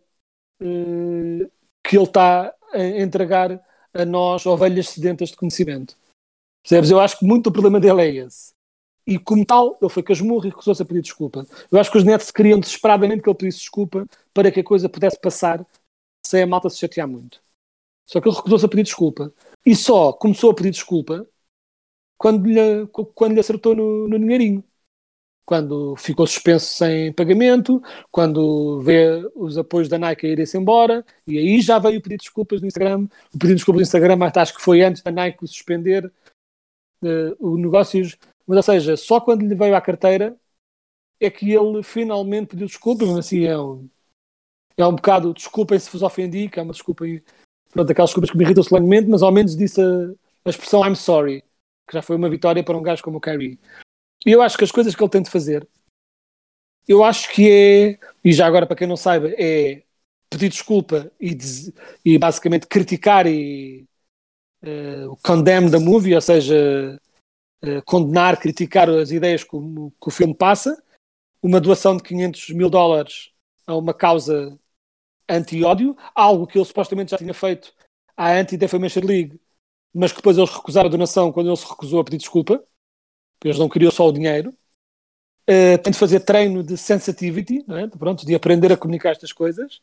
[0.61, 1.49] eh,
[1.83, 3.61] que ele está a entregar
[3.93, 5.95] a nós, ovelhas sedentas de conhecimento.
[6.63, 6.89] Percebes?
[6.89, 8.53] Eu acho que muito do problema dele é esse.
[9.05, 11.45] E como tal, ele foi casmurro e recusou-se a pedir desculpa.
[11.69, 14.87] Eu acho que os Nets queriam desesperadamente que ele pedisse desculpa para que a coisa
[14.87, 15.65] pudesse passar
[16.25, 17.42] sem a malta se chatear muito.
[18.05, 19.33] Só que ele recusou-se a pedir desculpa.
[19.65, 21.27] E só começou a pedir desculpa
[22.17, 24.63] quando lhe, quando lhe acertou no, no dinheirinho.
[25.45, 31.37] Quando ficou suspenso sem pagamento, quando vê os apoios da Nike a irem-se embora, e
[31.37, 33.09] aí já veio pedir desculpas no Instagram.
[33.33, 36.05] O pedido de desculpas no Instagram acho que foi antes da Nike suspender
[37.03, 38.17] uh, o negócios.
[38.47, 40.37] Mas, ou seja, só quando lhe veio à carteira
[41.19, 43.89] é que ele finalmente pediu desculpas, mas assim é um,
[44.77, 47.05] é um bocado, desculpem se vos ofendi, que é uma desculpa,
[47.73, 49.85] pronto, aquelas desculpas que me irritam solenemente, mas ao menos disse a,
[50.45, 51.41] a expressão I'm sorry,
[51.87, 53.59] que já foi uma vitória para um gajo como o Kyrie.
[54.25, 55.67] E eu acho que as coisas que ele tem de fazer,
[56.87, 59.83] eu acho que é, e já agora para quem não saiba, é
[60.29, 61.37] pedir desculpa e,
[62.05, 63.85] e basicamente criticar e
[64.63, 66.99] uh, condemn the movie, ou seja,
[67.63, 70.81] uh, condenar, criticar as ideias que o, que o filme passa,
[71.41, 73.31] uma doação de 500 mil dólares
[73.67, 74.57] a uma causa
[75.27, 77.73] anti-ódio, algo que ele supostamente já tinha feito
[78.15, 79.39] à Anti-Defamation League,
[79.93, 82.57] mas que depois eles recusaram a donação quando ele se recusou a pedir desculpa,
[83.33, 84.53] porque eles não queriam só o dinheiro.
[85.49, 87.87] Uh, tem de fazer treino de sensitivity, é?
[87.87, 89.81] De, pronto, de aprender a comunicar estas coisas,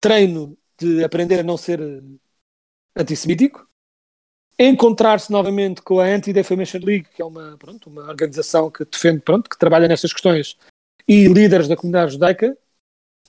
[0.00, 2.00] treino de aprender a não ser eh,
[2.96, 3.68] antissemítico,
[4.58, 9.48] encontrar-se novamente com a Anti-Defamation League, que é uma, pronto, uma organização que defende, pronto,
[9.48, 10.56] que trabalha nestas questões,
[11.06, 12.56] e líderes da comunidade judaica,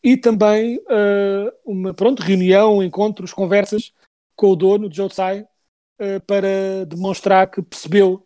[0.06, 3.92] e também uh, uma pronto, reunião, encontros, conversas
[4.36, 5.42] com o dono, Joe Tsai,
[6.00, 8.24] uh, para demonstrar que percebeu,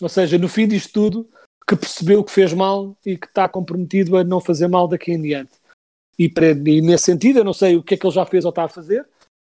[0.00, 1.30] ou seja, no fim disto tudo,
[1.68, 5.20] que percebeu que fez mal e que está comprometido a não fazer mal daqui em
[5.20, 5.52] diante.
[6.18, 8.46] E, para, e nesse sentido, eu não sei o que é que ele já fez
[8.46, 9.06] ou está a fazer.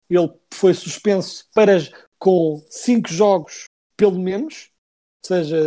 [0.10, 1.78] Ele foi suspenso para,
[2.18, 3.66] com cinco jogos,
[3.98, 4.72] pelo menos.
[5.26, 5.58] Ou seja,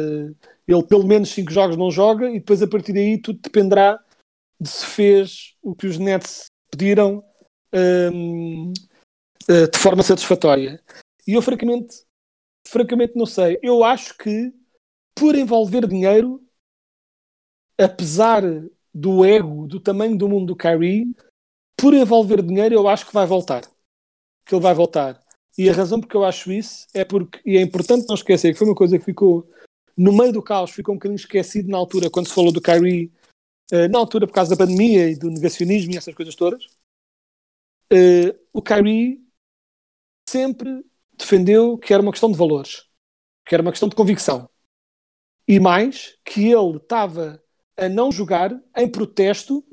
[0.66, 4.07] ele pelo menos cinco jogos não joga e depois a partir daí tudo dependerá de
[4.64, 7.22] se fez o que os Nets pediram
[8.12, 8.72] hum,
[9.48, 10.82] eh, de forma satisfatória.
[11.26, 12.04] E eu francamente,
[12.66, 13.58] francamente não sei.
[13.62, 14.52] Eu acho que
[15.14, 16.42] por envolver dinheiro,
[17.78, 18.42] apesar
[18.94, 21.14] do ego, do tamanho do mundo do Kyrie,
[21.76, 23.62] por envolver dinheiro, eu acho que vai voltar.
[24.44, 25.20] Que ele vai voltar.
[25.56, 28.58] E a razão porque eu acho isso é porque, e é importante não esquecer, que
[28.58, 29.48] foi uma coisa que ficou
[29.96, 33.06] no meio do caos, ficou um bocadinho esquecido na altura, quando se falou do Kyrie,
[33.06, 33.17] uh,
[33.90, 36.64] na altura por causa da pandemia e do negacionismo e essas coisas todas.
[37.92, 39.26] Uh, o Kyrie
[40.28, 40.84] sempre
[41.16, 42.86] defendeu que era uma questão de valores,
[43.46, 44.48] que era uma questão de convicção.
[45.46, 47.42] E mais, que ele estava
[47.76, 49.64] a não jogar em protesto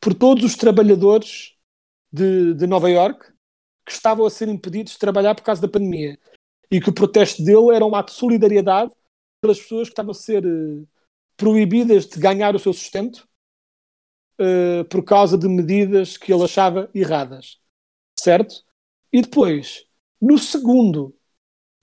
[0.00, 1.56] por todos os trabalhadores
[2.12, 3.32] de, de Nova York
[3.86, 6.18] que estavam a ser impedidos de trabalhar por causa da pandemia.
[6.70, 8.92] E que o protesto dele era um ato de solidariedade
[9.40, 10.88] pelas pessoas que estavam a ser uh,
[11.36, 13.28] proibidas de ganhar o seu sustento
[14.40, 17.58] uh, por causa de medidas que ele achava erradas.
[18.18, 18.64] Certo?
[19.12, 19.86] E depois,
[20.20, 21.14] no segundo,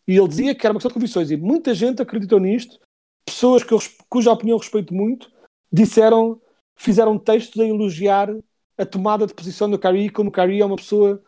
[0.08, 2.80] e ele dizia que era uma questão de convicções, e muita gente acreditou nisto,
[3.26, 5.32] pessoas que eu, cuja opinião respeito muito,
[5.72, 6.42] disseram,
[6.76, 8.30] fizeram textos a elogiar
[8.78, 11.22] a tomada de posição do Kyrie, como Kyrie é uma pessoa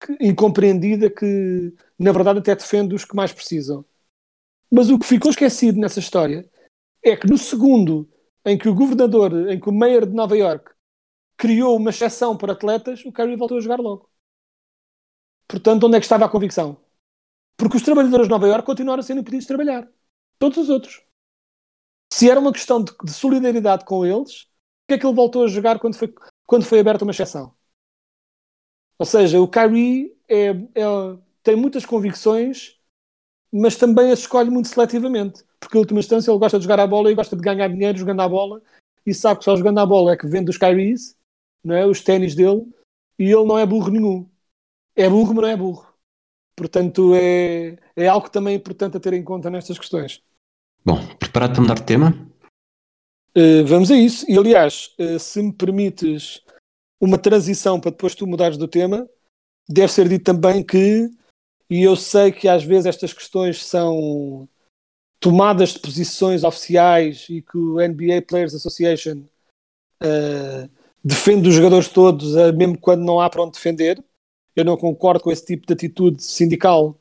[0.00, 3.84] que, incompreendida que, na verdade, até defende os que mais precisam.
[4.70, 6.48] Mas o que ficou esquecido nessa história
[7.04, 8.08] é que no segundo
[8.44, 10.72] em que o governador, em que o mayor de Nova York
[11.36, 14.10] criou uma exceção para atletas, o Kyrie voltou a jogar logo.
[15.48, 16.76] Portanto, onde é que estava a convicção?
[17.56, 19.88] Porque os trabalhadores de Nova York continuaram a ser impedidos de trabalhar.
[20.38, 21.02] Todos os outros.
[22.12, 24.52] Se era uma questão de, de solidariedade com eles,
[24.92, 26.12] que é que ele voltou a jogar quando foi,
[26.46, 27.54] quando foi aberta uma exceção?
[28.98, 30.84] Ou seja, o Kyrie é, é,
[31.42, 32.78] tem muitas convicções,
[33.50, 35.44] mas também as escolhe muito seletivamente.
[35.62, 37.96] Porque, em última instância, ele gosta de jogar a bola e gosta de ganhar dinheiro
[37.96, 38.60] jogando a bola.
[39.06, 41.16] E sabe que só jogando a bola é que vende os Kyries,
[41.62, 41.86] não é?
[41.86, 42.66] os ténis dele,
[43.16, 44.28] e ele não é burro nenhum.
[44.96, 45.86] É burro, mas não é burro.
[46.56, 50.20] Portanto, é, é algo também importante a ter em conta nestas questões.
[50.84, 52.10] Bom, preparado para mudar de tema?
[53.36, 54.28] Uh, vamos a isso.
[54.28, 56.42] E aliás, uh, se me permites
[57.00, 59.08] uma transição para depois tu mudares do tema,
[59.68, 61.08] deve ser dito também que,
[61.70, 64.48] e eu sei que às vezes estas questões são
[65.22, 69.22] tomadas de posições oficiais e que o NBA Players Association
[70.02, 70.68] uh,
[71.02, 74.04] defende os jogadores todos, mesmo quando não há para onde defender.
[74.54, 76.98] Eu não concordo com esse tipo de atitude sindical.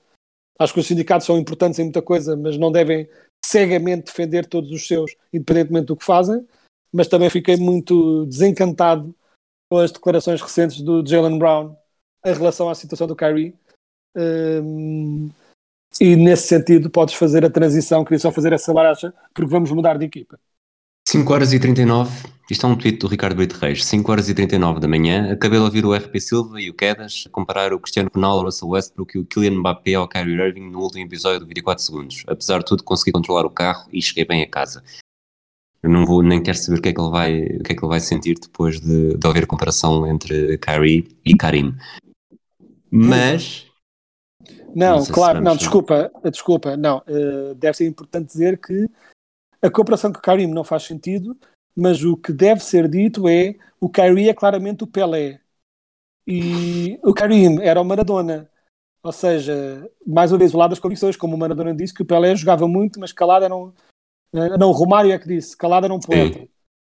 [0.60, 3.10] Acho que os sindicatos são importantes em muita coisa, mas não devem
[3.44, 6.48] cegamente defender todos os seus, independentemente do que fazem.
[6.94, 9.16] Mas também fiquei muito desencantado
[9.68, 11.76] com as declarações recentes do Jalen Brown
[12.24, 13.56] em relação à situação do Kyrie.
[14.16, 15.32] Um,
[16.00, 18.04] e nesse sentido, podes fazer a transição.
[18.04, 20.40] Queria só fazer essa baracha, porque vamos mudar de equipa.
[21.08, 22.10] 5 horas e 39,
[22.50, 25.60] isto é um tweet do Ricardo Brito Reis, 5 horas e 39 da manhã, acabei
[25.60, 29.18] de ouvir o RP Silva e o Quedas comparar o Cristiano Ronaldo, o Russell Westbrook
[29.18, 32.24] e o Kylian Mbappé ao Kyrie Irving no último episódio de 24 segundos.
[32.28, 34.84] Apesar de tudo, consegui controlar o carro e cheguei bem a casa.
[35.84, 37.76] Eu não vou, nem quero saber o que é que ele vai, o que é
[37.76, 41.76] que ele vai sentir depois de, de ouvir a comparação entre Kyrie e Karim.
[42.90, 43.71] Mas...
[44.76, 48.88] Não, não claro, não, desculpa, desculpa, não, uh, deve ser importante dizer que
[49.62, 51.38] a comparação com o Karim não faz sentido,
[51.76, 55.40] mas o que deve ser dito é o Kyrie é claramente o Pelé
[56.28, 58.50] e o Karim era o Maradona.
[59.04, 62.06] Ou seja, mais uma vez, o lado das convicções, como o Maradona disse, que o
[62.06, 63.74] Pelé jogava muito, mas calado era um.
[64.34, 66.40] Eh, não, o Romário é que disse, calado era um poeta.
[66.40, 66.50] Sim.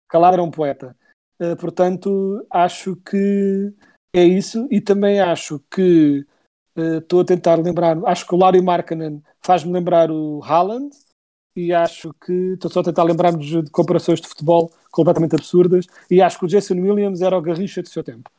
[0.08, 0.96] Calado era um poeta.
[1.40, 3.74] Uh, portanto, acho que
[4.16, 6.37] é isso e também acho que eh,
[6.78, 10.92] estou uh, a tentar lembrar, acho que o Larry Markkanen faz-me lembrar o Haaland,
[11.58, 16.22] e acho que estou só a tentar lembrar-me de comparações de futebol completamente absurdas e
[16.22, 18.30] acho que o Jason Williams era o Garrincha do seu tempo.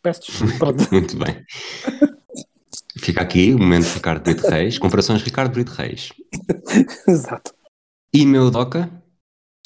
[0.00, 0.72] Peço desculpa.
[0.92, 1.44] Muito bem.
[2.96, 6.12] Fica aqui o momento de Ricardo Brito Reis, comparações de Ricardo Brito Reis.
[7.06, 7.52] Exato.
[8.14, 8.90] E meu Doca,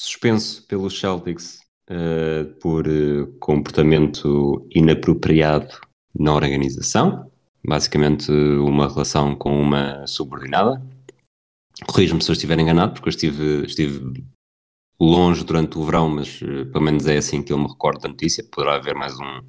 [0.01, 1.59] suspenso pelos Celtics
[1.91, 5.79] uh, por uh, comportamento inapropriado
[6.19, 7.31] na organização,
[7.65, 10.83] basicamente uma relação com uma subordinada,
[11.87, 14.25] Corrijo-me se eu estiver enganado, porque eu estive, estive
[15.01, 18.09] longe durante o verão, mas uh, pelo menos é assim que eu me recordo da
[18.09, 18.45] notícia.
[18.45, 19.41] Poderá haver mais um,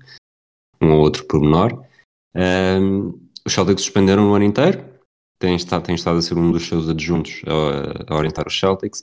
[0.82, 1.86] um ou outro pormenor.
[2.36, 4.94] Um, os Celtics suspenderam no ano inteiro.
[5.38, 9.02] Tem estado, tem estado a ser um dos seus adjuntos a, a orientar os Celtics.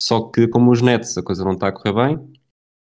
[0.00, 2.32] Só que, como os Nets a coisa não está a correr bem,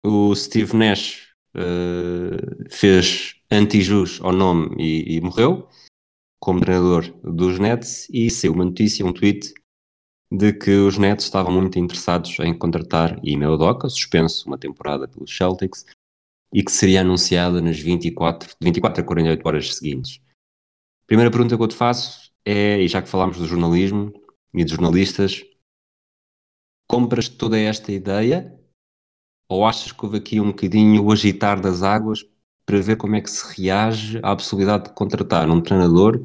[0.05, 5.67] o Steve Nash uh, fez anti-jus ao nome e, e, morreu
[6.39, 8.07] como treinador dos Nets.
[8.09, 9.53] E saiu uma notícia, um tweet,
[10.31, 15.35] de que os Nets estavam muito interessados em contratar Ime Udoka, suspenso uma temporada pelos
[15.35, 15.85] Celtics,
[16.53, 20.21] e que seria anunciada nas 24, 24 a 48 horas seguintes.
[21.07, 24.13] Primeira pergunta que eu te faço é, e já que falámos do jornalismo
[24.53, 25.43] e dos jornalistas,
[26.87, 28.57] compras toda esta ideia
[29.49, 32.25] ou achas que houve aqui um bocadinho o agitar das águas
[32.65, 36.19] para ver como é que se reage à possibilidade de contratar um treinador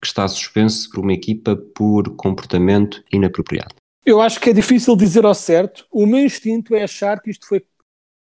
[0.00, 3.74] que está suspenso por uma equipa por comportamento inapropriado?
[4.04, 5.86] Eu acho que é difícil dizer ao certo.
[5.90, 7.64] O meu instinto é achar que isto foi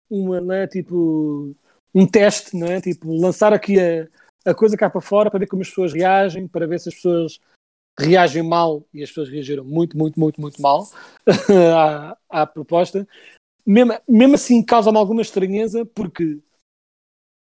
[0.09, 1.55] uma, é, tipo,
[1.93, 2.81] um teste, não é?
[2.81, 4.07] Tipo, lançar aqui a,
[4.49, 6.95] a coisa cá para fora para ver como as pessoas reagem, para ver se as
[6.95, 7.39] pessoas
[7.97, 10.89] reagem mal, e as pessoas reagiram muito, muito, muito, muito mal
[11.75, 13.07] à, à proposta.
[13.65, 16.39] Mesmo, mesmo assim, causa-me alguma estranheza, porque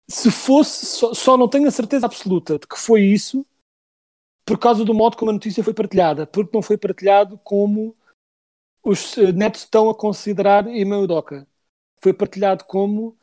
[0.09, 3.45] se fosse, só, só não tenho a certeza absoluta de que foi isso,
[4.45, 7.95] por causa do modo como a notícia foi partilhada, porque não foi partilhado como
[8.81, 11.45] os netos estão a considerar Imeudoka.
[12.01, 13.17] Foi partilhado como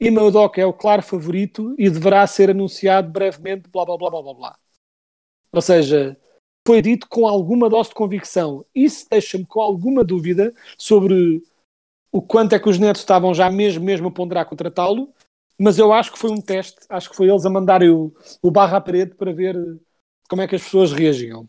[0.00, 4.34] Imeudoka é o claro favorito e deverá ser anunciado brevemente, blá blá blá blá blá
[4.34, 4.58] blá.
[5.52, 6.16] Ou seja,
[6.66, 8.64] foi dito com alguma dose de convicção.
[8.74, 11.42] Isso deixa-me com alguma dúvida sobre
[12.10, 15.12] o quanto é que os netos estavam já mesmo, mesmo a ponderar contratá-lo,
[15.60, 18.50] mas eu acho que foi um teste, acho que foi eles a mandarem o, o
[18.50, 19.56] barro à parede para ver
[20.26, 21.46] como é que as pessoas reagiam.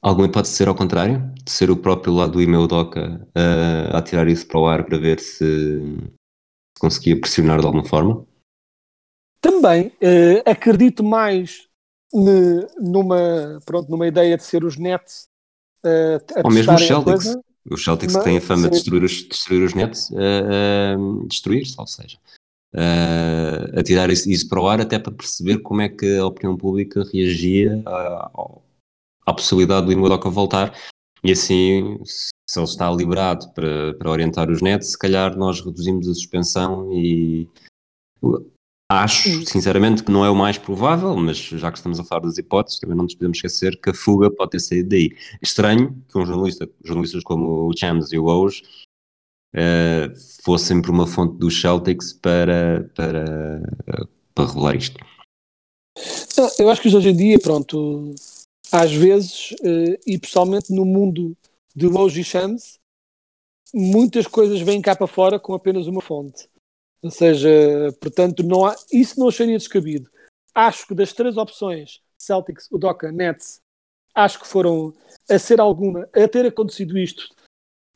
[0.00, 4.02] Alguma pode ser ao contrário, de ser o próprio lado do e-mail Doca a, a
[4.02, 8.24] tirar isso para o ar para ver se, se conseguia pressionar de alguma forma?
[9.40, 11.66] Também uh, acredito mais
[12.14, 15.28] ne, numa, pronto, numa ideia de ser os Nets
[15.84, 17.36] uh, a Ou mesmo os Celtics.
[17.68, 18.68] Os Celtics Mas, que têm a fama sim.
[18.68, 22.16] de destruir os, destruir os Nets, uh, destruir-se, ou seja,
[22.74, 26.26] uh, a tirar isso, isso, para o ar até para perceber como é que a
[26.26, 28.30] opinião pública reagia à,
[29.26, 30.72] à possibilidade do Imodoca voltar
[31.26, 36.08] e assim, se ele está liberado para, para orientar os Nets, se calhar nós reduzimos
[36.08, 37.48] a suspensão e
[38.88, 42.38] acho, sinceramente, que não é o mais provável, mas já que estamos a falar das
[42.38, 45.16] hipóteses, também não nos podemos esquecer que a fuga pode ter saído daí.
[45.42, 48.62] Estranho que um jornalista, jornalistas como o Chams e o Owes
[49.56, 53.62] uh, fossem por uma fonte dos Celtics para, para,
[54.34, 54.98] para revelar isto.
[56.58, 58.14] Eu acho que hoje em dia, pronto,
[58.70, 61.36] às vezes, uh, e pessoalmente no mundo
[61.74, 62.78] de Shams,
[63.74, 66.48] muitas coisas vêm cá para fora com apenas uma fonte.
[67.02, 67.48] Ou seja,
[68.00, 70.10] portanto, não há, isso não acharia descabido.
[70.54, 73.60] Acho que das três opções, Celtics, Udoka, Nets,
[74.14, 74.94] acho que foram
[75.28, 77.28] a ser alguma, a ter acontecido isto,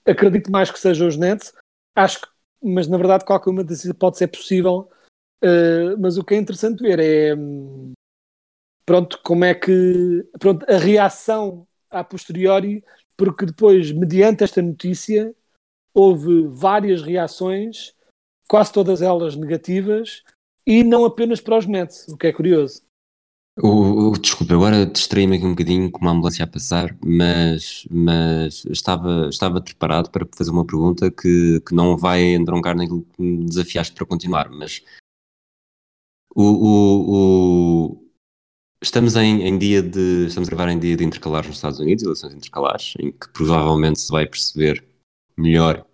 [0.07, 1.53] acredito mais que sejam os Nets.
[1.95, 2.29] Acho que,
[2.63, 4.89] mas na verdade, qualquer uma decisão pode ser possível.
[5.43, 7.93] Uh, mas o que é interessante ver é hum,
[8.85, 12.85] pronto, como é que pronto, a reação a posteriori,
[13.17, 15.35] porque depois, mediante esta notícia,
[15.95, 17.95] houve várias reações,
[18.49, 20.23] quase todas elas negativas,
[20.67, 22.83] e não apenas para os Nets, o que é curioso.
[23.63, 28.65] O, o, desculpa, agora distraí-me aqui um bocadinho com uma ambulância a passar, mas, mas
[28.67, 33.45] estava, estava preparado para fazer uma pergunta que, que não vai entroncar naquilo que me
[33.45, 34.83] desafiaste para continuar, mas
[36.35, 38.11] o, o,
[38.83, 42.05] estamos em, em, dia de estamos a gravar em dia de intercalares nos Estados Unidos,
[42.05, 44.83] eleições intercalares, em que provavelmente se vai perceber
[45.37, 45.85] melhor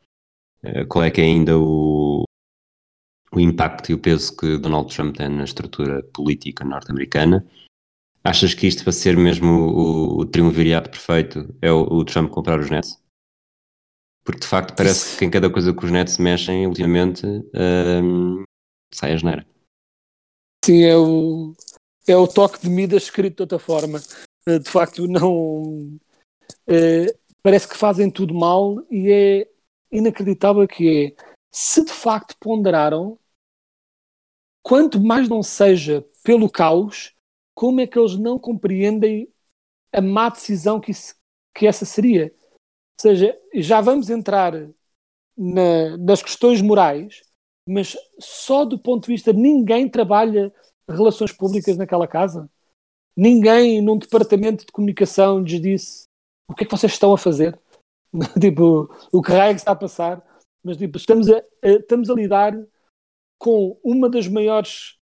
[0.62, 2.25] uh, qual é que é ainda o,
[3.37, 7.47] o impacto e o peso que Donald Trump tem na estrutura política norte-americana.
[8.24, 11.55] Achas que isto vai ser mesmo o, o triunvirato perfeito?
[11.61, 12.99] É o, o, Trump comprar os Nets?
[14.24, 18.43] Porque de facto parece que em cada coisa que os Nets mexem ultimamente um,
[18.93, 19.47] sai a geneira.
[20.64, 21.55] Sim, é o,
[22.09, 24.01] é o toque de Midas escrito de outra forma.
[24.49, 25.97] Eh, de facto, não.
[26.66, 29.49] É, parece que fazem tudo mal e é
[29.93, 31.24] inacreditável que é.
[31.53, 33.18] Se de facto ponderaram,
[34.67, 37.14] quanto mais não seja pelo caos,
[37.55, 39.33] como é que eles não compreendem
[39.93, 41.14] a má decisão que, isso,
[41.55, 42.35] que essa seria?
[42.35, 44.53] Ou seja, já vamos entrar
[45.39, 47.23] na, nas questões morais,
[47.69, 50.53] mas só do ponto de vista ninguém trabalha
[50.91, 52.51] relações públicas naquela casa.
[53.17, 56.05] Ninguém num departamento de comunicação lhes disse
[56.51, 57.57] o que é que vocês estão a fazer.
[58.41, 60.27] tipo, o que raio está a passar.
[60.64, 62.53] Mas tipo, estamos a, a, estamos a lidar
[63.39, 64.97] com uma das maiores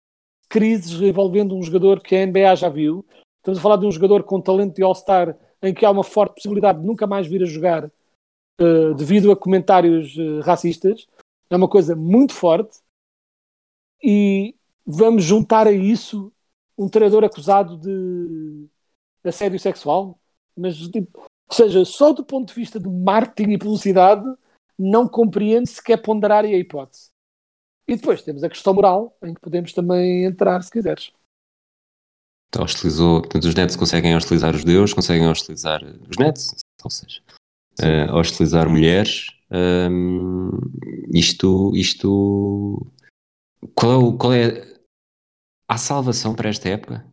[0.48, 3.04] crises envolvendo um jogador que a NBA já viu.
[3.38, 6.34] Estamos a falar de um jogador com talento de All-Star em que há uma forte
[6.34, 11.06] possibilidade de nunca mais vir a jogar uh, devido a comentários uh, racistas.
[11.50, 12.78] É uma coisa muito forte
[14.02, 14.54] e
[14.86, 16.32] vamos juntar a isso
[16.76, 18.68] um treinador acusado de
[19.24, 20.18] assédio sexual.
[20.56, 24.24] Mas, tipo, ou seja, só do ponto de vista de marketing e publicidade,
[24.78, 27.13] não compreende sequer ponderar a hipótese.
[27.86, 31.12] E depois temos a questão moral, em que podemos também entrar, se quiseres.
[32.48, 37.20] Então, hostilizou, portanto, os netos conseguem hostilizar os deuses, conseguem hostilizar os netos, ou seja,
[37.80, 39.26] uh, hostilizar mulheres.
[39.50, 40.50] Um,
[41.12, 42.86] isto, isto,
[43.74, 44.74] qual é, o, qual é
[45.68, 47.04] a salvação para esta época?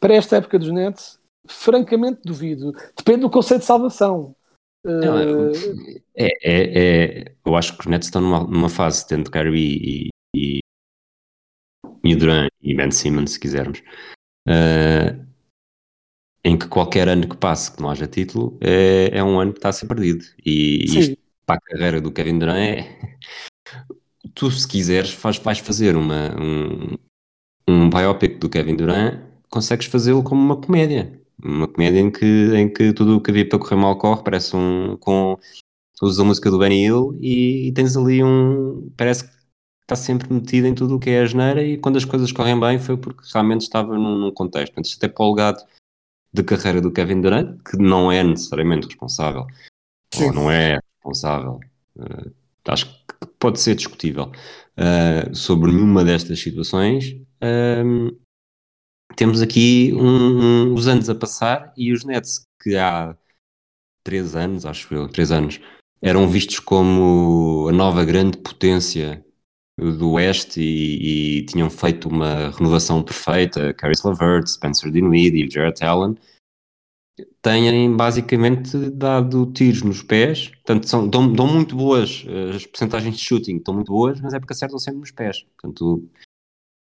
[0.00, 2.72] Para esta época dos netos, francamente duvido.
[2.96, 4.34] Depende do conceito de salvação.
[4.84, 5.50] Não,
[6.14, 10.36] é, é, é, eu acho que os Nets estão numa, numa fase, tendo Kyrie e,
[10.36, 10.58] e,
[12.04, 13.82] e Durant e Ben Simmons, se quisermos,
[14.46, 15.24] uh,
[16.44, 19.58] em que qualquer ano que passe que não haja título é, é um ano que
[19.58, 20.22] está a ser perdido.
[20.44, 20.98] E Sim.
[20.98, 23.18] isto para a carreira do Kevin Durant é.
[24.34, 26.98] Tu, se quiseres, faz, vais fazer uma, um,
[27.68, 32.24] um biopic do Kevin Durant, consegues fazê-lo como uma comédia uma comédia em que,
[32.54, 34.96] em que tudo o que havia para correr mal corre, parece um.
[34.98, 35.38] com
[36.02, 38.90] usas a música do Benny Hill e, e, tens ali um.
[38.96, 39.34] parece que
[39.82, 42.58] está sempre metido em tudo o que é a geneira e quando as coisas correm
[42.58, 44.72] bem foi porque realmente estava num, num contexto.
[44.72, 45.64] Portanto, isto até para o legado
[46.32, 49.46] de carreira do Kevin Durant, que não é necessariamente responsável,
[50.12, 50.26] Sim.
[50.26, 51.60] ou não é responsável,
[51.96, 52.32] uh,
[52.66, 54.32] acho que pode ser discutível,
[54.76, 57.12] uh, sobre nenhuma destas situações.
[57.40, 58.18] Uh,
[59.16, 63.16] temos aqui um, um, os anos a passar e os Nets que há
[64.04, 65.60] três anos, acho eu, três anos,
[66.00, 69.24] eram vistos como a nova grande potência
[69.78, 75.82] do Oeste e, e tinham feito uma renovação perfeita, Caris LeVert, Spencer Dinwiddie e Jared
[75.82, 76.16] Allen,
[77.42, 82.24] têm basicamente dado tiros nos pés, portanto são, dão, dão muito boas,
[82.54, 86.08] as percentagens de shooting estão muito boas, mas é porque acertam sempre nos pés, portanto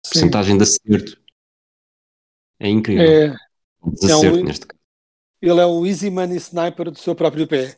[0.05, 1.23] a percentagem de acerto
[2.63, 3.05] é incrível.
[3.05, 3.37] É,
[3.85, 4.81] Desacerto é um, neste caso.
[5.41, 7.77] Ele é o easy money sniper do seu próprio pé.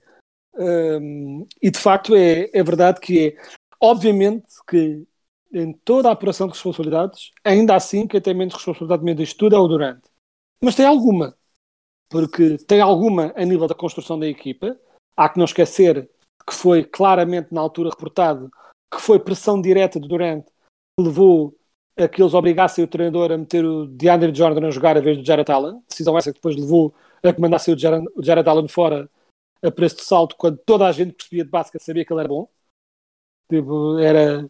[0.55, 3.37] Um, e de facto é, é verdade que é.
[3.81, 5.03] Obviamente que
[5.53, 9.57] em toda a apuração de responsabilidades, ainda assim quem tem menos responsabilidade menos disto tudo
[9.57, 10.03] é o Durante.
[10.63, 11.35] Mas tem alguma.
[12.11, 14.79] Porque tem alguma a nível da construção da equipa.
[15.17, 16.11] Há que não esquecer
[16.47, 18.51] que foi claramente na altura reportado
[18.95, 21.57] que foi pressão direta do Durante que levou
[21.97, 25.17] a que eles obrigassem o treinador a meter o DeAndre Jordan a jogar a vez
[25.17, 25.83] do Jared Allen.
[25.89, 29.09] Decisão essa que depois levou a que mandasse o Jared, o Jared Allen fora
[29.63, 32.29] a preço de salto quando toda a gente percebia de basquete sabia que ele era
[32.29, 32.49] bom.
[33.49, 34.49] Tipo, era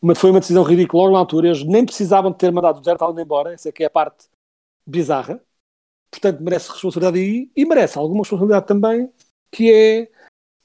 [0.00, 1.48] uma, foi uma decisão ridícula logo na altura.
[1.48, 3.52] Eles nem precisavam de ter mandado o Jared Allen embora.
[3.52, 4.26] Essa que é a parte
[4.86, 5.40] bizarra.
[6.10, 9.12] Portanto, merece responsabilidade aí e merece alguma responsabilidade também,
[9.52, 10.10] que é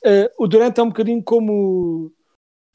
[0.06, 2.14] uh, o Durant é um bocadinho como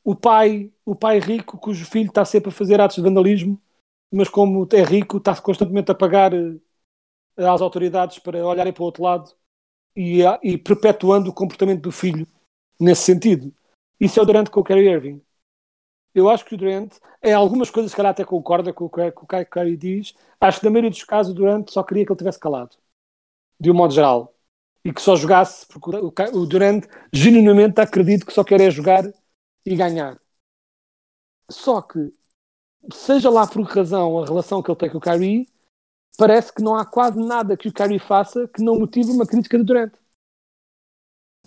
[0.09, 3.61] o pai, o pai rico cujo filho está sempre a fazer atos de vandalismo,
[4.11, 6.56] mas como é rico, está constantemente a pagar eh,
[7.36, 9.30] às autoridades para olharem para o outro lado
[9.94, 12.26] e, e perpetuando o comportamento do filho
[12.80, 13.54] nesse sentido.
[14.00, 15.20] Isso é o Durant com o Kyrie Irving.
[16.14, 19.02] Eu acho que o Durant, é algumas coisas que ela até concorda com o que
[19.02, 22.18] o Kyrie diz, acho que na maioria dos casos o Durant só queria que ele
[22.18, 22.78] tivesse calado,
[23.61, 24.34] de um modo geral,
[24.82, 25.90] e que só jogasse, porque
[26.32, 29.04] o Durant genuinamente acredito que só quer é jogar
[29.72, 30.18] e ganhar.
[31.50, 32.12] Só que,
[32.92, 35.48] seja lá por que razão a relação que ele tem com o Kyrie,
[36.16, 39.58] parece que não há quase nada que o Kyrie faça que não motive uma crítica
[39.58, 39.92] de Durant.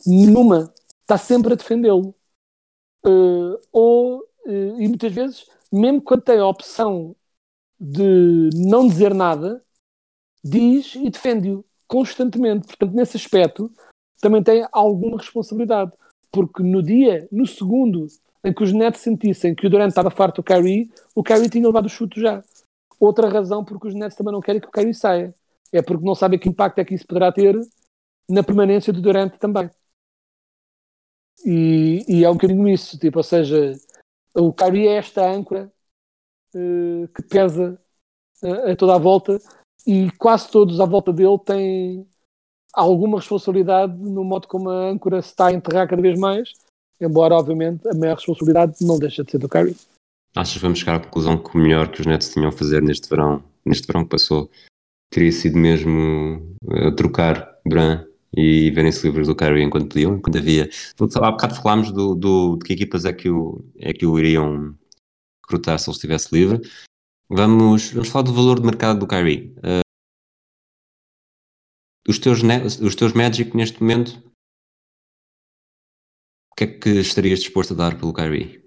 [0.05, 0.73] Nenhuma.
[1.01, 2.15] Está sempre a defendê-lo.
[3.05, 7.15] Uh, ou, uh, e muitas vezes, mesmo quando tem a opção
[7.79, 9.63] de não dizer nada,
[10.43, 12.67] diz e defende-o constantemente.
[12.67, 13.71] Portanto, nesse aspecto,
[14.19, 15.91] também tem alguma responsabilidade
[16.31, 18.07] porque no dia, no segundo
[18.43, 21.67] em que os Nets sentissem que o Durant estava farto do Kyrie, o Kyrie tinha
[21.67, 22.43] levado o chute já.
[22.99, 25.33] Outra razão porque os Nets também não querem que o Kyrie saia.
[25.71, 27.59] É porque não sabem que impacto é que isso poderá ter
[28.29, 29.69] na permanência do Durant também.
[31.45, 33.73] E, e é um bocadinho isso, tipo, ou seja,
[34.35, 35.71] o Kyrie é esta âncora
[36.55, 37.79] uh, que pesa
[38.43, 39.39] uh, a toda a volta
[39.85, 42.07] e quase todos à volta dele têm
[42.73, 46.53] alguma responsabilidade no modo como a âncora se está a enterrar cada vez mais,
[46.99, 49.75] embora, obviamente, a maior responsabilidade não deixa de ser do Curry.
[50.35, 52.81] Achas que vamos chegar à conclusão que o melhor que os Nets tinham a fazer
[52.81, 54.49] neste verão, neste verão que passou,
[55.09, 58.05] teria sido mesmo uh, trocar Bran
[58.35, 60.69] e verem-se livres do Curry enquanto podiam, enquanto havia.
[61.15, 64.73] Há bocado falámos do, do, de que equipas é que, o, é que o iriam
[65.43, 66.61] recrutar se ele estivesse livre.
[67.29, 69.53] Vamos, vamos falar do valor de mercado do Kyrie.
[69.57, 69.81] Uh,
[72.11, 72.41] os teus,
[72.79, 74.21] os teus Magic neste momento
[76.61, 78.61] que é que estarias disposto a dar pelo Kyrie?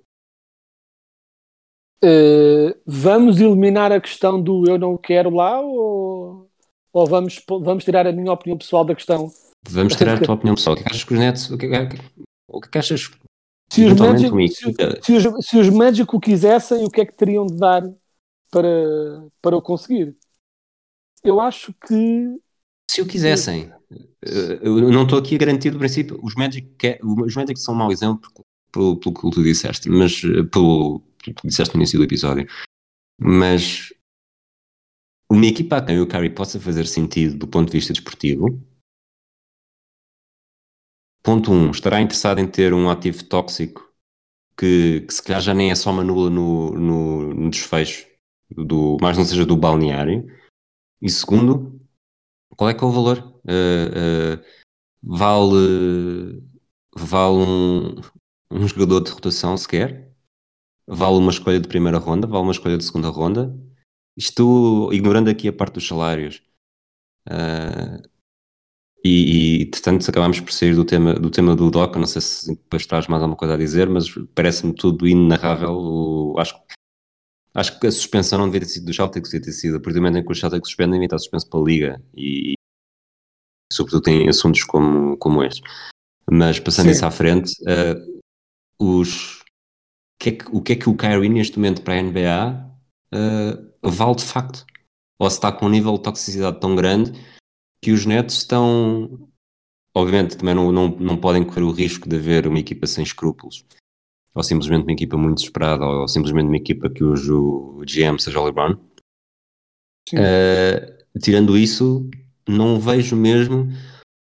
[2.03, 6.51] Uh, vamos eliminar a questão do eu não quero lá ou,
[6.93, 9.33] ou vamos, vamos tirar a minha opinião pessoal da questão?
[9.69, 10.75] Vamos tirar a tua opinião pessoal.
[10.75, 11.51] O que é que achas que os Nets.
[11.51, 11.97] O que é que,
[12.49, 13.11] o que, é que achas?
[13.71, 17.17] Se os, Magic, se, se, os, se os Magic o quisessem, o que é que
[17.17, 17.83] teriam de dar
[18.51, 20.17] para, para o conseguir?
[21.23, 22.41] Eu acho que.
[22.91, 23.73] Se o quisessem.
[24.25, 26.19] Eh, eu não estou aqui a garantir do princípio.
[26.23, 26.69] Os Magic,
[27.03, 28.31] os Magic são um mau exemplo
[28.73, 32.47] pelo, pelo que tu disseste, mas eh, pelo, pelo que disseste no início do episódio.
[33.19, 33.93] Mas
[35.31, 38.61] uma equipa a quem o Curry possa fazer sentido do ponto de vista desportivo.
[41.23, 41.55] Ponto 1.
[41.55, 43.91] Um, estará interessado em ter um ativo tóxico
[44.57, 48.07] que, que se calhar já nem é só uma nula no, no, no desfecho,
[48.51, 50.27] do, mais não seja do balneário.
[51.01, 51.81] E segundo,
[52.57, 53.19] qual é que é o valor?
[53.45, 54.45] Uh, uh,
[55.03, 56.43] vale
[56.97, 57.97] vale um,
[58.51, 60.13] um jogador de rotação sequer?
[60.87, 62.27] Vale uma escolha de primeira ronda?
[62.27, 63.57] Vale uma escolha de segunda ronda?
[64.17, 66.43] Isto ignorando aqui a parte dos salários.
[67.29, 68.03] Uh,
[69.05, 72.55] e, e portanto acabámos por sair do tema do, tema do DOC, não sei se
[72.55, 75.73] depois traz mais alguma coisa a dizer, mas parece-me tudo inenarrável.
[75.73, 76.55] O, acho,
[77.55, 79.95] acho que a suspensão não devia ter sido do Celtics, devia ter sido a partir
[79.95, 82.55] do momento em que o Celtics suspendem, devia estar suspenso para a Liga e,
[83.73, 85.63] sobretudo em assuntos como, como este.
[86.31, 86.93] Mas passando Sim.
[86.93, 88.21] isso à frente, uh,
[88.79, 89.45] os,
[90.25, 92.71] que é que, o que é que o Kyrie neste momento para a NBA
[93.13, 94.65] uh, vale de facto?
[95.19, 97.13] Ou se está com um nível de toxicidade tão grande
[97.83, 99.29] que os Nets estão.
[99.97, 103.65] Obviamente também não, não, não podem correr o risco de haver uma equipa sem escrúpulos,
[104.35, 108.41] ou simplesmente uma equipa muito desesperada, ou simplesmente uma equipa que hoje o GM seja
[108.41, 108.77] o LeBron.
[110.13, 112.09] Uh, tirando isso,
[112.47, 113.69] não vejo mesmo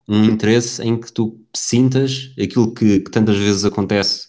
[0.09, 4.29] um interesse em que tu sintas aquilo que, que tantas vezes acontece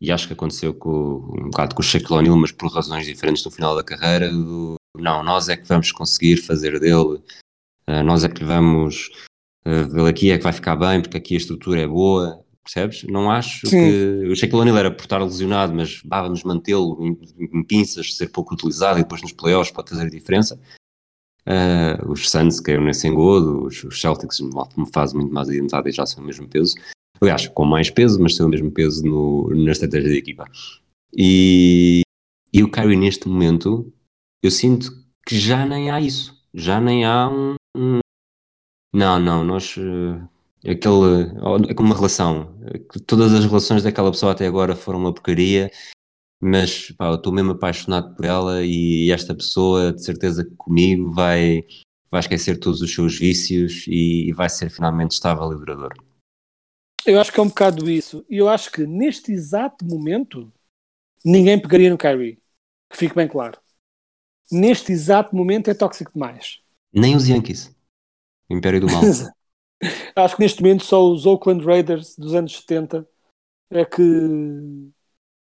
[0.00, 0.90] e acho que aconteceu com,
[1.38, 4.76] um bocado com o Shaquille O'Neal, mas por razões diferentes no final da carreira, do,
[4.96, 7.22] não, nós é que vamos conseguir fazer dele,
[7.88, 9.10] uh, nós é que vamos,
[9.66, 13.04] uh, ele aqui é que vai ficar bem, porque aqui a estrutura é boa, percebes?
[13.04, 13.78] Não acho Sim.
[13.78, 18.28] que o Shaquille O'Neal era por estar lesionado, mas vamos mantê-lo em, em, pinças, ser
[18.28, 20.60] pouco utilizado e depois nos playoffs pode fazer a diferença.
[21.46, 25.92] Uh, os Suns caíram nesse engodo, os, os Celtics me fazem muito mais identidade e
[25.92, 26.74] já são o mesmo peso.
[27.20, 30.44] Aliás, com mais peso, mas tem o mesmo peso no, na estratégia da equipa.
[31.16, 32.02] E,
[32.52, 33.92] e o Kyrie neste momento,
[34.42, 34.90] eu sinto
[35.24, 36.36] que já nem há isso.
[36.52, 37.54] Já nem há um.
[37.76, 38.00] um
[38.92, 39.76] não, não, nós.
[39.76, 40.28] Uh,
[40.70, 42.56] aquele, é como uma relação.
[43.06, 45.70] Todas as relações daquela pessoa até agora foram uma porcaria,
[46.40, 51.10] mas pá, eu estou mesmo apaixonado por ela e esta pessoa, de certeza que comigo,
[51.12, 51.64] vai,
[52.10, 56.04] vai esquecer todos os seus vícios e, e vai ser finalmente estável e duradouro.
[57.06, 58.26] Eu acho que é um bocado isso.
[58.28, 60.52] E eu acho que neste exato momento
[61.24, 62.40] ninguém pegaria no Kyrie.
[62.90, 63.60] Que fique bem claro.
[64.50, 66.60] Neste exato momento é tóxico demais.
[66.92, 67.74] Nem os Yankees.
[68.50, 69.02] Império do Mal.
[70.14, 73.06] acho que neste momento só os Oakland Raiders dos anos 70
[73.70, 74.02] é que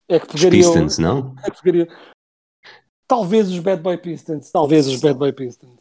[0.08, 0.60] é que pegariam.
[0.60, 1.34] Os Pistons, não?
[1.44, 1.86] É que pegariam.
[3.06, 4.50] Talvez os Bad Boy Pistons.
[4.50, 5.78] Talvez os Bad Boy Pistons.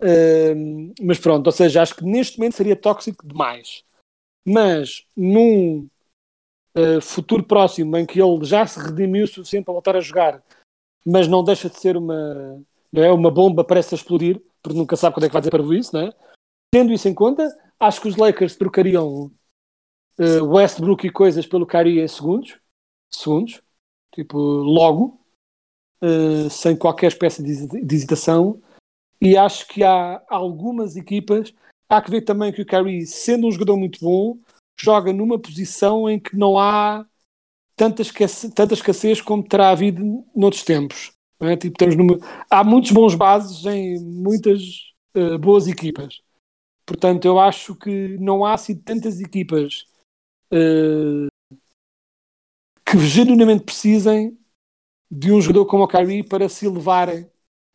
[0.00, 3.84] Uh, mas pronto, ou seja, acho que neste momento seria tóxico demais
[4.46, 5.88] mas num
[6.76, 10.42] uh, futuro próximo em que ele já se redimiu o suficiente para voltar a jogar,
[11.06, 12.62] mas não deixa de ser uma,
[12.92, 15.50] não é, uma bomba prestes a explodir, porque nunca sabe quando é que vai dizer
[15.50, 16.12] para isso, não é?
[16.72, 17.48] Tendo isso em conta,
[17.80, 19.32] acho que os Lakers trocariam
[20.18, 22.58] uh, Westbrook e coisas pelo Kyrie em segundos,
[23.10, 23.60] segundos,
[24.14, 25.18] tipo, logo,
[26.02, 28.62] uh, sem qualquer espécie de, de hesitação,
[29.20, 31.52] e acho que há algumas equipas
[31.90, 34.38] há que ver também que o Kyrie, sendo um jogador muito bom,
[34.78, 37.04] joga numa posição em que não há
[37.76, 41.12] tanta escassez, tanta escassez como terá havido noutros tempos.
[41.40, 41.56] É?
[41.56, 42.18] Tipo, numa...
[42.48, 44.60] Há muitos bons bases em muitas
[45.16, 46.20] uh, boas equipas.
[46.90, 49.86] Portanto, eu acho que não há assim tantas equipas
[50.52, 51.28] uh,
[52.84, 54.36] que genuinamente precisem
[55.08, 57.30] de um jogador como o Kyrie para se elevarem.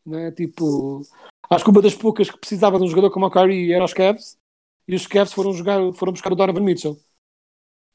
[0.05, 0.33] Né?
[0.33, 1.01] Tipo,
[1.49, 3.93] Acho que uma das poucas que precisava de um jogador como o Kyrie era os
[3.93, 4.37] Cavs,
[4.85, 6.99] e os Cavs foram, jogar, foram buscar o Donovan Mitchell,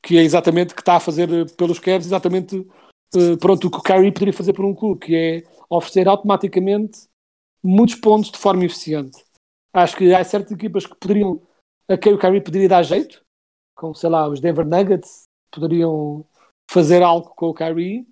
[0.02, 3.82] que é exatamente que está a fazer pelos Cavs exatamente uh, pronto, o que o
[3.82, 7.10] Kyrie poderia fazer por um clube, que é oferecer automaticamente
[7.62, 9.22] muitos pontos de forma eficiente.
[9.72, 11.40] Acho que há certas equipas que poderiam,
[11.88, 13.22] a quem o Kyrie poderia dar jeito,
[13.74, 16.24] como sei lá, os Denver Nuggets poderiam
[16.70, 18.06] fazer algo com o Kyrie.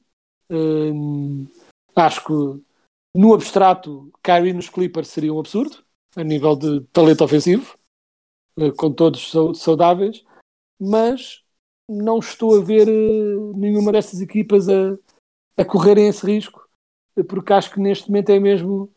[0.50, 1.46] Uh,
[1.94, 2.68] acho que
[3.14, 5.82] no abstrato, Kyrie nos Clippers seria um absurdo,
[6.16, 7.76] a nível de talento ofensivo,
[8.56, 10.24] eh, com todos saudáveis,
[10.80, 11.42] mas
[11.88, 14.96] não estou a ver eh, nenhuma destas equipas a,
[15.56, 16.68] a correrem esse risco,
[17.16, 18.92] eh, porque acho que neste momento é mesmo